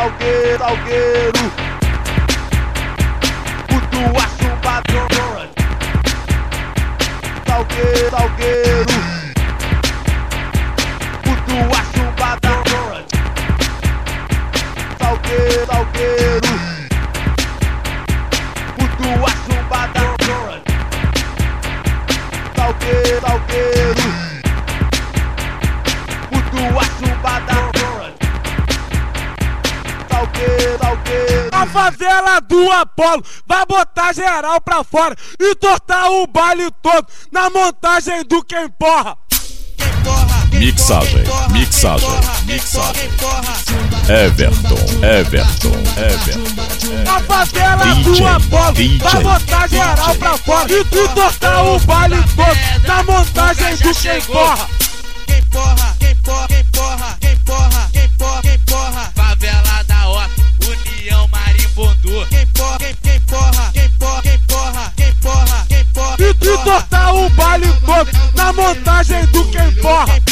salgueiro, 0.02 0.58
salgueiro, 0.58 1.31
Apolo 32.92 33.24
vai 33.46 33.64
botar 33.64 34.12
geral 34.12 34.60
pra 34.60 34.84
fora 34.84 35.16
e 35.40 35.54
tortar 35.54 36.10
o 36.10 36.26
baile 36.26 36.70
todo 36.82 37.06
na 37.30 37.48
montagem 37.48 38.22
do 38.24 38.44
quem 38.44 38.68
porra. 38.78 39.16
Mixagem, 40.52 41.24
mixagem, 41.50 42.08
mixagem. 42.44 43.10
Everton, 44.08 44.76
Everton, 45.02 45.72
Everton. 45.96 47.10
A 47.10 47.20
favela 47.20 47.84
DJ, 47.84 48.02
do 48.02 48.26
Apolo 48.26 48.72
DJ, 48.72 48.98
vai 48.98 49.22
botar 49.22 49.68
geral 49.68 50.14
pra 50.16 50.36
fora 50.36 50.72
e, 50.72 50.80
e 50.80 51.08
tortar 51.14 51.64
o 51.64 51.78
baile 51.80 52.22
todo 52.36 52.86
na 52.86 53.02
montagem 53.04 53.76
do 53.76 53.94
quem 53.94 54.20
porra. 54.22 54.68
Quem 55.26 55.42
porra, 55.44 55.96
quem 55.98 56.14
porra, 56.16 56.46
quem 56.48 56.64
porra, 56.66 57.16
quem 57.20 57.36
porra, 57.38 57.90
quem 57.92 58.08
porra, 58.10 58.42
quem 58.42 58.58
porra. 58.58 59.31
Baile 67.32 67.72
todo 67.84 68.10
na 68.36 68.52
montagem 68.52 69.26
do 69.26 69.44
quem 69.46 69.74
porra. 69.76 70.31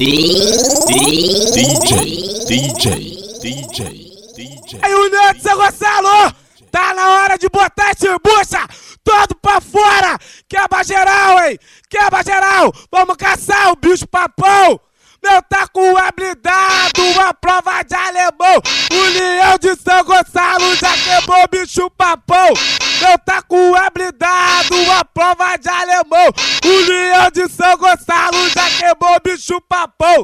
DJ, 0.00 0.86
DJ, 1.56 2.48
DJ, 2.48 3.68
DJ. 4.32 4.80
Aí, 4.80 4.94
União 4.94 5.34
de 5.34 5.42
São 5.42 5.58
Gonçalo! 5.58 6.34
Tá 6.70 6.94
na 6.94 7.06
hora 7.16 7.36
de 7.36 7.50
botar 7.50 7.90
esse 7.90 8.06
bucha 8.24 8.66
todo 9.04 9.34
pra 9.42 9.60
fora! 9.60 10.18
Quebra 10.48 10.82
geral, 10.84 11.44
hein? 11.44 11.58
Quebra 11.90 12.22
geral! 12.24 12.72
Vamos 12.90 13.14
caçar 13.18 13.72
o 13.72 13.76
bicho 13.76 14.06
papão! 14.06 14.80
Meu 15.22 15.42
tá 15.42 15.68
com 15.68 15.94
habilidade, 15.98 16.98
uma 16.98 17.34
prova 17.34 17.82
de 17.82 17.94
alemão! 17.94 18.62
União 18.90 19.58
de 19.58 19.76
São 19.82 20.02
Gonçalo 20.02 20.76
já 20.76 20.96
quebrou 20.96 21.44
o 21.44 21.48
bicho 21.48 21.90
papão! 21.90 22.54
Eu 23.00 23.18
tá 23.18 23.40
com 23.42 23.74
habilidado, 23.74 24.74
a 24.98 25.04
prova 25.04 25.56
de 25.56 25.68
alemão. 25.68 26.28
O 26.64 26.86
leão 26.86 27.30
de 27.32 27.48
São 27.48 27.76
Gonçalo 27.78 28.48
já 28.50 28.68
queimou 28.70 29.18
bicho 29.24 29.60
papão. 29.62 30.22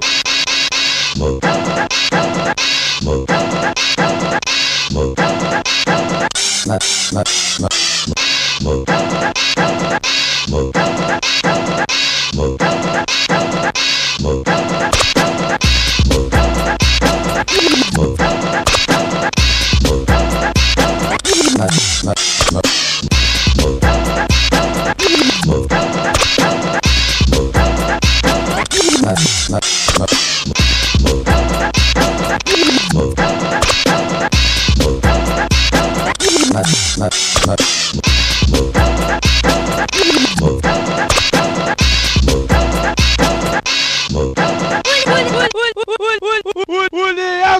Move. 38.48 38.75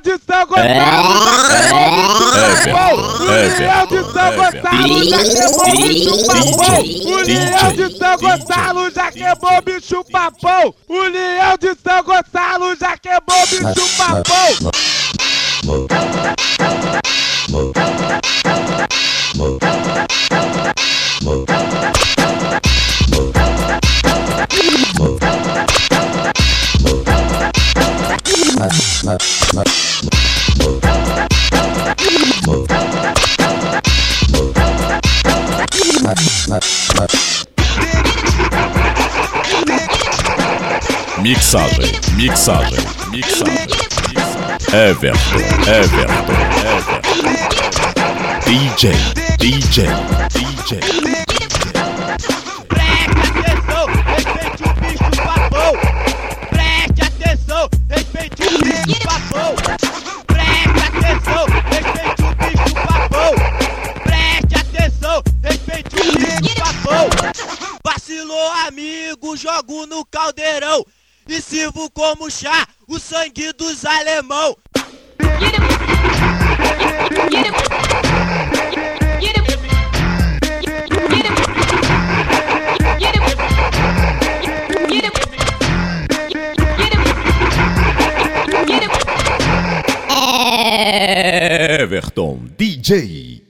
de 0.07 0.17
São 0.19 0.47
Gonçalo 0.47 1.19
de 3.97 4.05
São 4.15 4.31
Gonçalo 4.37 5.05
já 5.05 5.19
queimou 5.25 5.73
bicho 5.75 6.15
papão 6.25 6.85
O 6.87 7.17
Leão 7.27 7.73
de 7.75 7.99
São 7.99 8.17
Gonçalo 8.17 8.91
já 8.95 9.11
quebrou 9.11 9.63
bicho 9.63 10.05
papão 10.13 10.75
O 10.89 11.01
Leão 11.01 11.57
de 11.59 11.75
São 11.83 12.03
Gonçalo 12.05 12.77
já 12.79 12.97
queimou 12.97 13.47
bicho 13.51 13.85
papão 13.99 14.71
Mixagem, 41.23 41.93
mixagem, 42.17 42.79
mixagem. 43.11 43.67
Everton, 44.75 45.41
Everton, 45.67 46.41
Everton. 46.63 47.17
DJ, 48.45 48.93
DJ, 49.39 49.87
DJ. 50.35 51.16
como 71.91 72.31
chá, 72.31 72.67
o 72.87 72.99
sangue 72.99 73.53
dos 73.53 73.85
alemão. 73.85 74.57
Everton 91.79 92.49
DJ. 92.59 93.43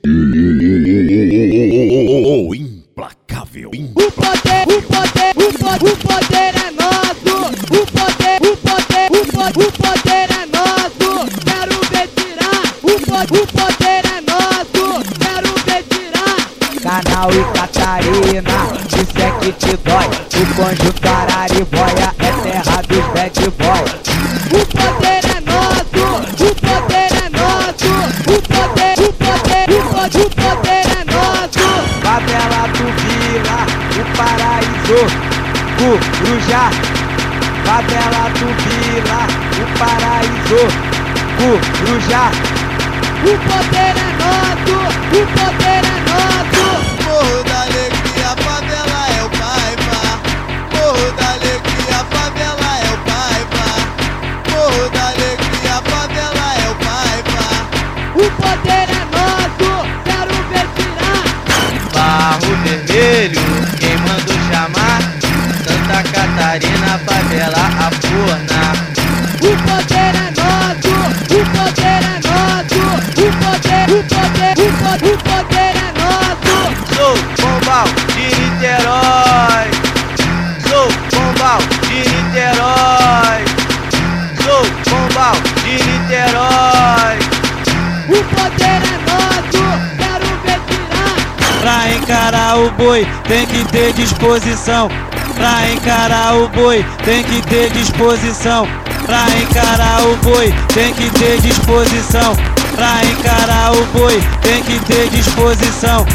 boi, 92.96 93.06
tem 93.28 93.46
que 93.46 93.64
ter 93.66 93.92
disposição 93.92 94.88
pra 95.34 95.70
encarar 95.70 96.34
o 96.36 96.48
boi, 96.48 96.84
tem 97.04 97.22
que 97.24 97.42
ter 97.42 97.70
disposição 97.70 98.66
pra 99.04 99.26
encarar 99.38 100.02
o 100.06 100.16
boi, 100.16 100.54
tem 100.72 100.94
que 100.94 101.10
ter 101.10 101.38
disposição 101.40 102.34
pra 102.74 103.04
encarar 103.04 103.72
o 103.72 103.84
boi, 103.86 104.22
tem 104.40 104.62
que 104.62 104.78
ter 104.86 105.10
disposição. 105.10 106.06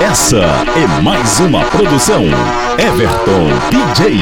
Essa 0.00 0.38
é 0.38 1.02
mais 1.02 1.40
uma 1.40 1.64
produção 1.64 2.24
Everton 2.78 3.50
DJ. 3.70 4.20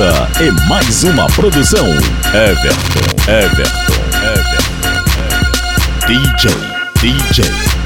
Essa 0.00 0.42
é 0.42 0.50
mais 0.66 1.04
uma 1.04 1.26
produção 1.26 1.86
Everton, 2.32 3.28
Everton, 3.28 4.00
Everton, 4.24 4.80
Everton. 5.26 6.06
DJ, 6.06 6.50
DJ. 7.02 7.79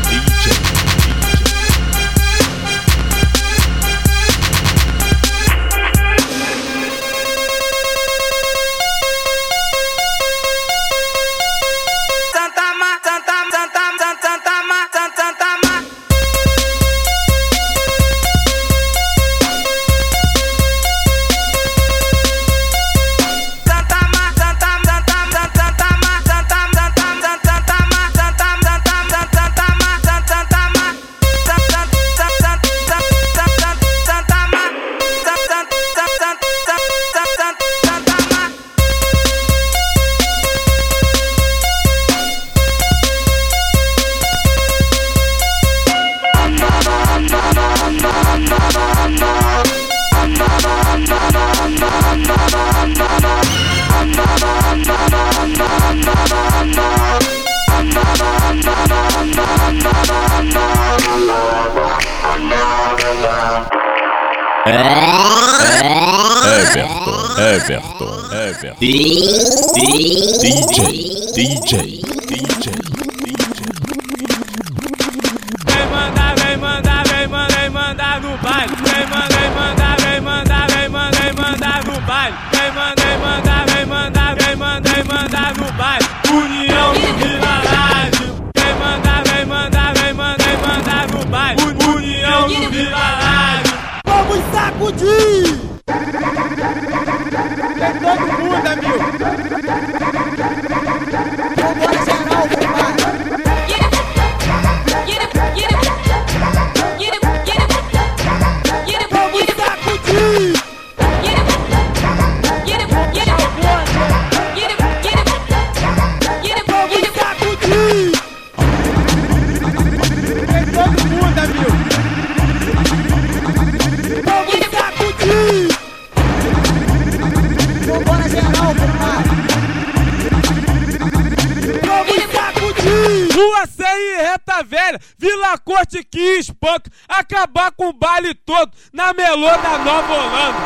Rua 133.65 133.67
100 133.67 133.87
e 133.87 134.17
Reta 134.23 134.63
Velha, 134.63 135.01
Vila 135.19 135.57
Corte 135.59 136.05
que 136.05 136.39
espanca, 136.39 136.91
acabar 137.09 137.73
com 137.73 137.89
o 137.89 137.93
baile 137.95 138.35
todo 138.35 138.71
na 138.93 139.15
melô 139.15 139.49
da 139.57 139.79
Nova 139.79 140.13
Holanda. 140.13 140.59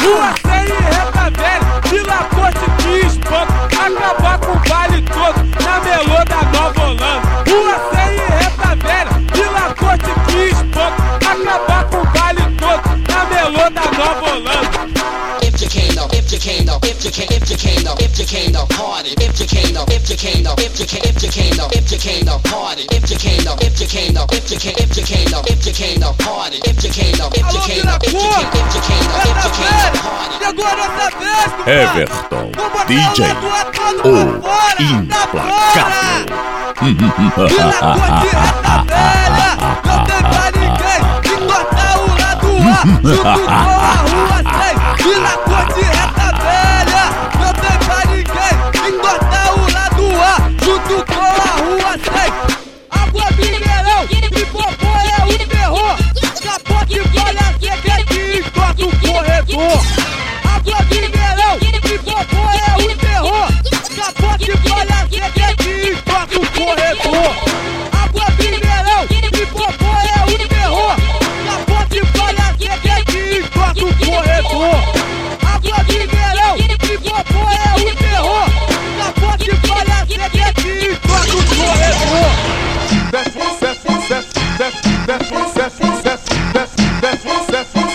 Rua 0.00 0.34
100 0.40 0.64
e 0.64 0.80
Reta 0.80 1.30
Velha, 1.36 1.80
Vila 1.90 2.24
Corte 2.34 2.64
que 2.82 3.06
espanca, 3.06 3.52
acabar 3.86 4.38
com 4.38 4.52
o 4.52 4.58
baile 4.68 5.02
todo 5.02 5.38
na 5.62 5.80
melô 5.80 6.24
da 6.24 6.42
Nova 6.58 6.80
Holanda. 6.80 7.28
Rua 7.46 7.76
100 7.92 8.14
e 8.14 8.20
Reta 8.40 8.76
Velha, 8.76 9.12
Vila 9.34 9.74
Corte 9.74 10.10
que 10.26 10.38
espanca, 10.48 11.02
acabar 11.30 11.84
com 11.84 11.98
o 11.98 12.06
baile 12.06 12.56
todo 12.56 12.82
na 13.06 13.24
melô 13.26 13.68
da 13.68 13.84
Nova 13.98 14.30
Holanda. 14.30 14.90
If 16.12 16.32
you 16.32 16.38
came 16.38 16.64
though, 16.64 16.78
if 16.82 17.04
you 17.04 17.10
came 17.10 17.28
though, 17.28 17.36
if 17.36 17.50
you 17.50 17.50
came, 17.50 17.50
if 17.50 17.50
you 17.50 17.56
came 17.56 17.82
though, 17.84 17.96
if 17.98 18.18
you 18.18 18.24
came 18.24 18.52
though, 18.52 18.66
party. 18.66 19.12
If 19.20 19.40
you 19.40 19.46
came 19.46 19.74
though, 19.74 19.84
if 19.88 20.08
you 20.08 20.16
came 20.16 20.42
though, 20.42 20.54
if 20.56 20.78
you 20.80 20.86
came, 20.86 21.02
if 21.04 21.22
you 21.22 21.28
came 21.28 21.56
though, 21.56 21.68
if 21.72 21.90
you 21.90 21.98
came 21.98 22.24
though, 22.24 22.38
party. 22.46 22.86
If 22.90 23.10
you 23.10 23.16
came 23.18 23.42
though, 23.44 23.56
if 23.60 23.80
you 23.80 23.86
came 23.86 24.14
though, 24.14 24.26
if 24.30 24.50
you 24.50 24.58
came, 24.58 24.76
if 24.78 24.96
you 24.96 25.04
came 25.04 25.28
though, 25.30 25.42
if 25.46 25.66
you 25.66 25.72
came 25.72 26.00
though, 26.00 26.14
party. 26.22 26.58
If 26.64 26.82
you 26.84 26.90
came 26.90 27.16
though, 27.18 27.28
if 27.34 27.44
you 27.44 27.82
though, 27.84 27.98
if 28.00 28.12
you 28.12 28.20
if 28.20 28.74
you 28.74 28.80
came 28.80 29.04
though, 29.10 29.20
if 29.20 29.44
you 29.44 29.66
though, 29.66 30.00
party. 30.00 30.36
chegou 30.40 30.64
a 30.64 30.76
nossa 30.76 31.10
vez. 31.18 31.50
Everton, 31.66 32.52
DJ, 32.86 33.20
o 34.04 34.16
implacável. 34.82 35.90
Velha, 38.86 39.50
não 39.84 39.98
tem 40.04 40.22
pra 40.22 40.46
ninguém 40.52 41.00
entortar 41.34 41.94
o 41.98 42.02
lado 42.18 42.48
A 42.48 42.82
junto 42.82 43.18
com 43.18 43.28
a 43.28 43.92
rua 43.94 44.39
100. 45.00 45.10
Vila 45.10 45.36
Corte 45.44 45.80
Reta 45.80 46.28
Velha, 46.42 47.04
não 47.38 47.52
tem 47.54 47.76
pra 47.86 48.00
ninguém 48.06 48.54
entortar 48.88 49.48
o 49.54 49.60
lado 49.72 50.04
A 50.20 50.24
junto 50.64 50.94
com 51.06 51.20
a 51.20 51.52
rua 51.60 51.92
100. 51.98 52.10
Água 52.90 53.26
Mineirão, 53.36 54.02
Pipopô 54.06 54.92
é 54.98 55.24
o 55.26 55.48
terror. 55.48 55.96
Capote 56.42 56.98
e 56.98 57.08
palha 57.08 57.46
seca 57.60 57.96
que 58.04 58.20
entorta 58.38 58.84
o 58.84 58.90
corredor. 59.00 59.78
Água 60.44 60.78
Mineirão, 60.90 61.58
Pipopô 61.82 62.42
é 62.50 62.82
o 62.82 62.96
terror. 62.96 63.48
Capote 63.96 64.50
e 64.50 64.56
palha 64.68 65.08
seca 65.10 65.54
que 65.56 65.90
entorta 65.92 66.38
o 66.38 66.46
corredor. 66.52 67.49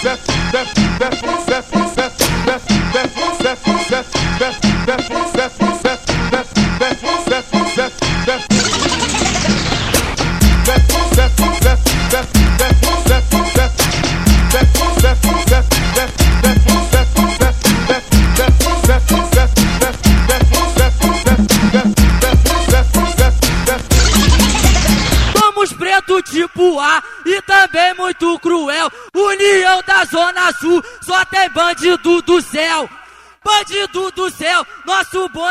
That's 0.06 0.24
that's 0.52 0.72
that's 1.00 1.22
that's 1.48 1.72
that's 1.72 2.18
that's 2.46 2.66
that's 3.42 3.90
that's 3.90 4.10
that's 4.86 5.10
that's 5.10 5.35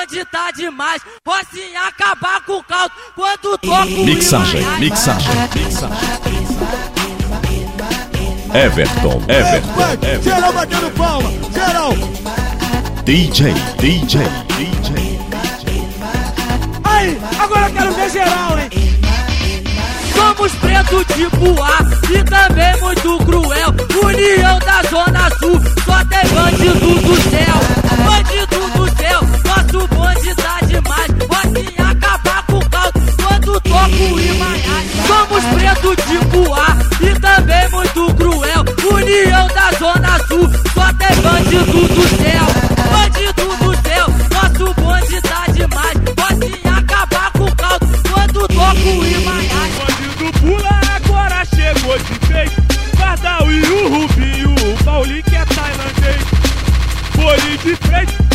bonde 0.05 0.25
tá 0.27 0.51
demais. 0.51 1.03
Assim 1.27 1.77
acabar 1.77 2.41
com 2.43 2.59
o 2.59 2.65
caldo 2.65 2.93
quando 3.15 3.59
toco 3.59 3.87
o 3.87 4.05
Mixagem, 4.05 4.65
mixagem, 4.79 5.31
mixagem. 5.55 6.15
Everton, 8.55 9.23
Everton, 9.29 9.93
Everton. 9.93 10.23
geral 10.23 10.53
batendo 10.53 10.91
palma, 10.93 11.31
geral. 11.53 11.93
DJ, 13.05 13.53
DJ, 13.79 14.23
DJ. 14.57 15.19
Aí, 16.85 17.21
agora 17.39 17.69
eu 17.69 17.73
quero 17.73 17.93
ver 17.95 18.11
geral, 18.11 18.59
hein? 18.59 18.71
Somos 20.15 20.53
preto 20.53 21.05
tipo 21.15 21.63
A 21.63 21.79
e 22.11 22.25
também 22.25 22.81
muito 22.81 23.19
cruel. 23.25 23.75
União 24.05 24.59
da 24.61 24.83
Zona 24.89 25.29
Sul, 25.39 25.61
só 25.85 26.05
tem 26.05 26.29
bandido 26.33 26.95
do 27.01 27.17
céu. 27.23 27.75
Bandido 28.05 28.25
do 28.25 28.41
céu, 28.41 28.44
nosso 29.75 29.89
bonde 29.89 30.35
tá 30.37 30.59
demais. 30.67 31.11
Assim 31.35 31.67
acabar 31.79 32.47
com 32.47 32.59
o 32.59 32.71
caldo 32.71 33.01
quando 33.17 33.61
toco 33.61 34.15
o 34.15 34.21
Himalaya. 34.21 34.85
Somos 35.07 35.45
preto 35.55 35.97
tipo 36.07 36.55
A 36.55 36.77
e 37.01 37.21
também 37.21 37.69
muito 37.71 38.15
cruel. 38.15 38.65
União 38.93 39.49
da 39.49 39.73
Zona 39.79 40.19
Sul, 40.29 40.51
só 40.73 40.93
tem 40.95 41.17
bandido 41.23 41.89
do 41.89 42.09
céu. 42.17 42.64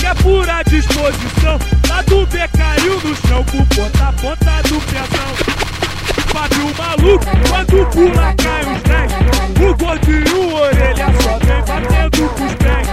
É 0.10 0.14
pura 0.16 0.64
disposição. 0.64 1.60
Lá 1.88 2.02
do 2.04 2.26
B 2.26 2.40
caiu 2.58 3.00
no 3.02 3.16
chão, 3.28 3.44
com 3.46 3.64
ponta 3.66 4.08
a 4.08 4.14
ponta 4.14 4.62
do 4.64 4.82
pezão. 4.82 5.30
Fábio 6.32 6.74
maluco, 6.78 7.26
quando 7.48 7.86
pula 7.92 8.34
cai 8.38 8.62
os 8.62 8.82
dez. 8.84 9.12
O 9.60 9.76
gordinho, 9.76 10.56
orelha 10.56 11.08
só 11.22 11.38
vem 11.40 11.62
batendo 11.66 12.30
com 12.30 12.46
os 12.46 12.54
pés. 12.56 12.88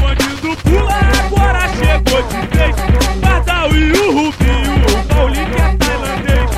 Bandido 0.00 0.56
pula, 0.64 1.00
agora 1.24 1.68
chegou 1.76 2.22
de 2.22 2.40
vez. 2.56 2.76
Pardal 3.22 3.74
e 3.74 3.92
o 3.92 4.12
Rubinho, 4.12 4.74
o 4.76 5.04
Paulinho 5.08 5.56
é 5.56 5.76
tailandês. 5.76 6.50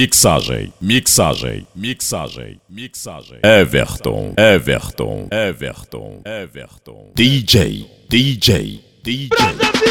Mixagem, 0.00 0.72
mixagem, 0.80 1.66
mixagem, 1.76 2.58
mixagem. 2.70 3.38
Everton, 3.42 4.32
Everton, 4.38 5.28
Everton, 5.30 6.22
Everton. 6.24 7.12
DJ, 7.14 7.86
DJ, 8.08 8.80
DJ. 9.04 9.89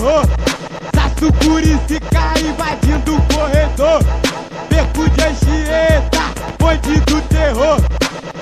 terror. 0.00 0.26
Saçucuri 0.94 1.78
se 1.86 2.00
cai 2.00 2.40
invadindo 2.40 3.16
o 3.16 3.22
corredor. 3.34 4.02
Beco 4.70 5.08
de 5.10 5.22
Anchieta, 5.22 6.22
bonde 6.58 7.00
do 7.00 7.20
terror. 7.22 7.78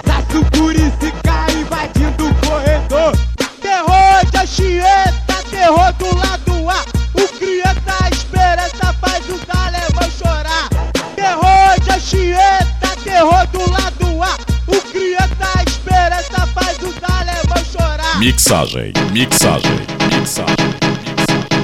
Saçucuri 0.06 0.92
se 1.00 1.10
cai 1.24 1.52
invadindo 1.60 2.28
o 2.28 2.34
corredor. 2.46 3.12
Terror 3.60 4.30
de 4.30 4.38
Anchieta, 4.38 5.34
terror 5.50 5.92
do 5.94 6.16
lado 6.16 6.70
A. 6.70 6.84
O 7.20 7.28
cria 7.38 7.74
espera, 8.12 8.62
essa 8.62 8.92
faz 8.94 9.28
o 9.28 9.38
Dalevão 9.46 10.10
chorar. 10.10 10.68
Terror 11.16 11.80
de 11.82 11.90
Anchieta, 11.90 12.96
terror 13.02 13.46
do 13.48 13.70
lado 13.70 14.22
A. 14.22 14.38
O 14.68 14.80
cria 14.92 15.28
espera, 15.66 16.16
essa 16.16 16.46
faz 16.46 16.78
o 16.78 16.92
Dalevão 17.00 17.64
chorar. 17.64 18.18
Mixagem, 18.20 18.92
mixagem. 19.12 19.87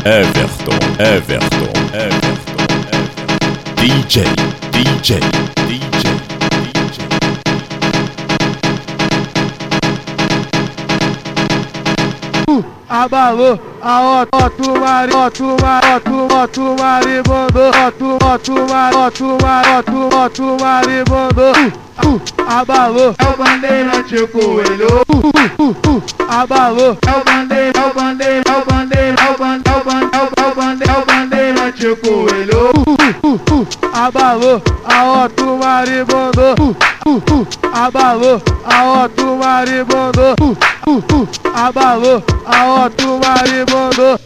Everton, 0.07 0.79
Everton, 1.01 1.73
Everton, 1.95 2.61
Everton. 2.93 3.75
DJ, 3.77 4.25
DJ, 4.71 5.19
DJ. 5.67 6.05
abalou 12.87 13.59
a 13.83 14.23
oto 14.23 14.79
mari 14.79 15.13
oto 15.15 15.57
mari 15.63 15.87
oto 15.97 16.29
oto 16.35 16.77
mari 16.79 17.23
mandou 17.27 17.71
oto 17.87 18.19
oto 18.25 18.53
mari 18.69 18.97
oto 18.97 19.39
mari 19.43 19.69
oto 19.79 20.17
oto 20.17 20.57
mari 20.61 21.03
mandou 21.09 21.85
abalou 22.47 23.15
é 23.19 23.25
o 23.25 23.37
bandeirante 23.37 24.17
o 24.17 24.29
coelho 24.29 24.89
abalou 26.29 26.99
é 27.07 27.11
o 27.11 27.25
bandeira 27.25 27.81
é 27.81 27.87
o 27.87 27.95
bandeira 27.95 28.43
é 28.47 28.74
bandeirante 31.85 31.87
o 31.87 31.97
coelho. 31.97 32.71
Uh, 33.23 33.29
uh, 33.29 33.35
uh, 33.35 33.69
abalou, 33.93 34.63
a 34.85 35.25
Otto 35.25 35.59
Maribondo. 35.59 36.77
Abalou, 37.73 38.43
a 38.65 39.05
Otto 39.05 39.37
Maribondo. 39.37 40.35
Abalou, 41.55 42.23
a 42.47 42.87
Otto 42.87 43.21
Maribondo. 43.23 44.21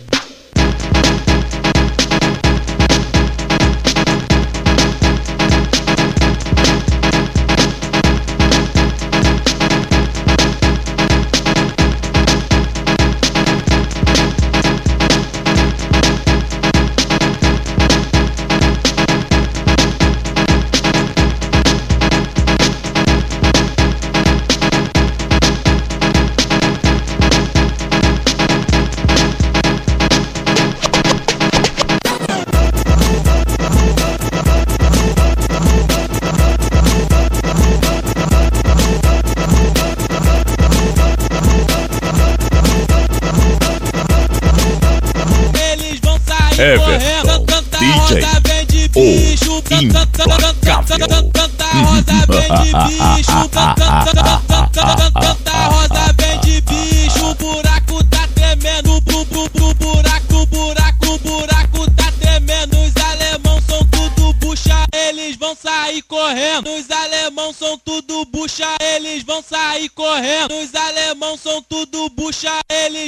Tudo 64.09 64.35
bucha, 64.35 64.75
eles 64.93 65.37
vão 65.37 65.55
sair 65.55 66.03
correndo, 66.03 66.71
os 66.71 66.91
alemão 66.91 67.53
são 67.53 67.79
tudo 67.79 68.25
bucha, 68.27 68.67
eles 68.81 69.23
vão 69.23 69.43
sair 69.43 69.89
correndo, 69.91 70.55
os 70.55 70.75
alemão 70.75 71.37
são 71.37 71.63
tudo 71.63 72.09
bucha, 72.11 72.51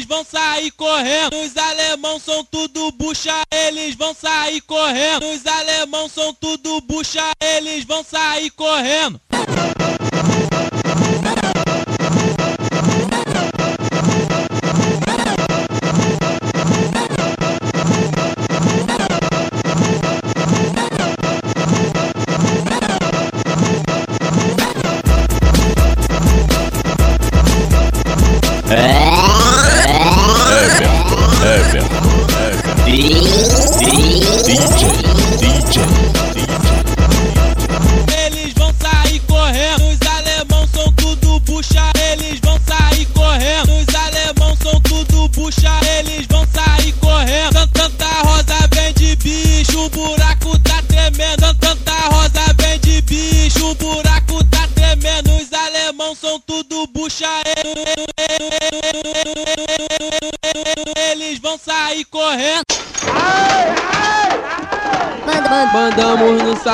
eles 0.00 0.06
vão 0.06 0.24
sair 0.24 0.70
correndo, 0.70 1.36
os 1.42 1.54
alemão 1.58 2.18
são 2.18 2.42
tudo 2.44 2.90
bucha, 2.92 3.42
eles 3.52 3.94
vão 3.94 4.14
sair 4.14 4.62
correndo, 4.62 5.26
os 5.26 5.46
alemão 5.46 6.08
são 6.08 6.32
tudo 6.32 6.80
bucha, 6.80 7.30
eles 7.38 7.84
vão 7.84 8.02
sair 8.02 8.50
correndo. 8.50 9.20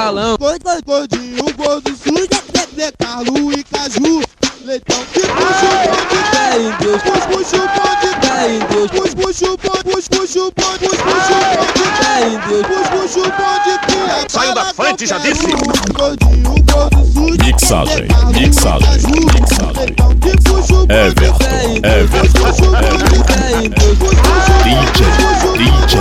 Mandamos 0.07 0.36
no 0.36 0.36
salão. 0.36 0.36
Gordo, 0.38 0.84
gordinho, 0.84 1.44
gordo 1.57 1.90
sujo, 1.96 2.28
Zé 2.76 2.92
Carlos 2.98 3.54
e 3.57 3.64
Caju. 3.64 4.22
Leitão 4.64 5.04
que 5.12 5.20
puxa 5.20 5.66
o 5.66 5.78
bonde, 5.86 6.16
Fé 6.30 6.59
em 6.59 6.72
Deus, 6.78 7.02
puxa, 7.02 7.26
puxa 7.28 7.57
o 7.57 7.61
bonde, 7.61 8.11
fé 8.26 8.40
em 8.50 8.59
Deus, 8.66 8.90
puxa, 8.90 9.16
puxa 9.16 9.46
o 9.46 9.57
bonde, 9.57 9.84
puxa, 9.84 10.09
puxa 10.11 10.40
o 10.40 10.50
bonde, 10.50 10.88
puxa, 10.88 11.02
puxa 11.04 11.34
o 11.34 11.42
bonde, 11.57 11.84
fé 11.96 12.14
em 12.26 12.36
Deus. 12.48 12.66
puxa, 12.66 12.90
puxa 12.90 13.18
o 13.18 13.22
bonde 13.22 13.72
que 13.86 13.96
é 13.96 14.28
Saiu 14.28 14.54
da 14.54 14.64
frente, 14.74 15.07
já 15.07 15.18
disse. 15.18 15.46
Mixagem, 17.44 18.09
mixagem, 18.34 19.00
mixagem. 19.34 19.90
O 20.66 20.82
Everton, 20.92 21.46
Everton, 21.84 22.46
o 22.46 22.62
puxa 23.96 24.52
o 24.54 24.66
DJ, 24.66 25.00
DJ, 25.86 25.94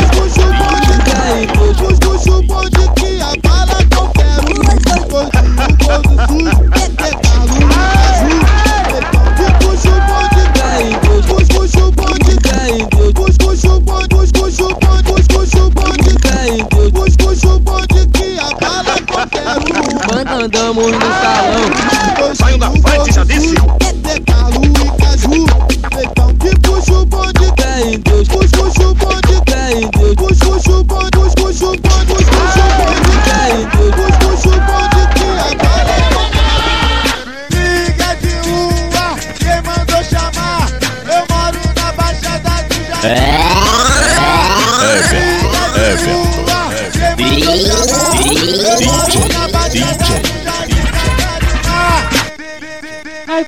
Mandamos 20.46 20.92
no 20.92 21.00
salão. 21.02 22.36
Saiu 22.36 22.58
da 22.58 22.70
frente, 22.72 23.14
já 23.14 23.24
disse. 23.24 23.85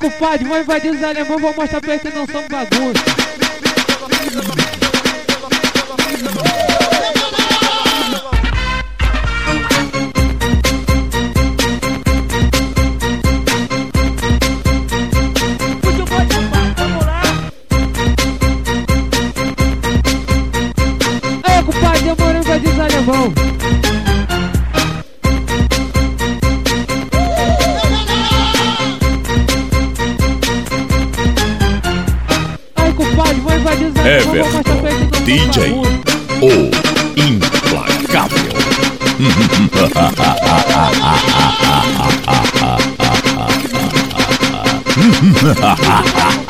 Compadre, 0.10 0.46
vamos 0.46 0.64
invadir 0.64 0.92
os 0.92 1.04
alemães, 1.04 1.42
vou 1.42 1.54
mostrar 1.54 1.82
pra 1.82 1.94
eles 1.94 2.02
que 2.02 2.18
não 2.18 2.26
somos 2.26 2.48
bagunça. 2.48 3.37
DJ, 35.28 35.74
o 36.42 36.72
implacável. 37.20 38.54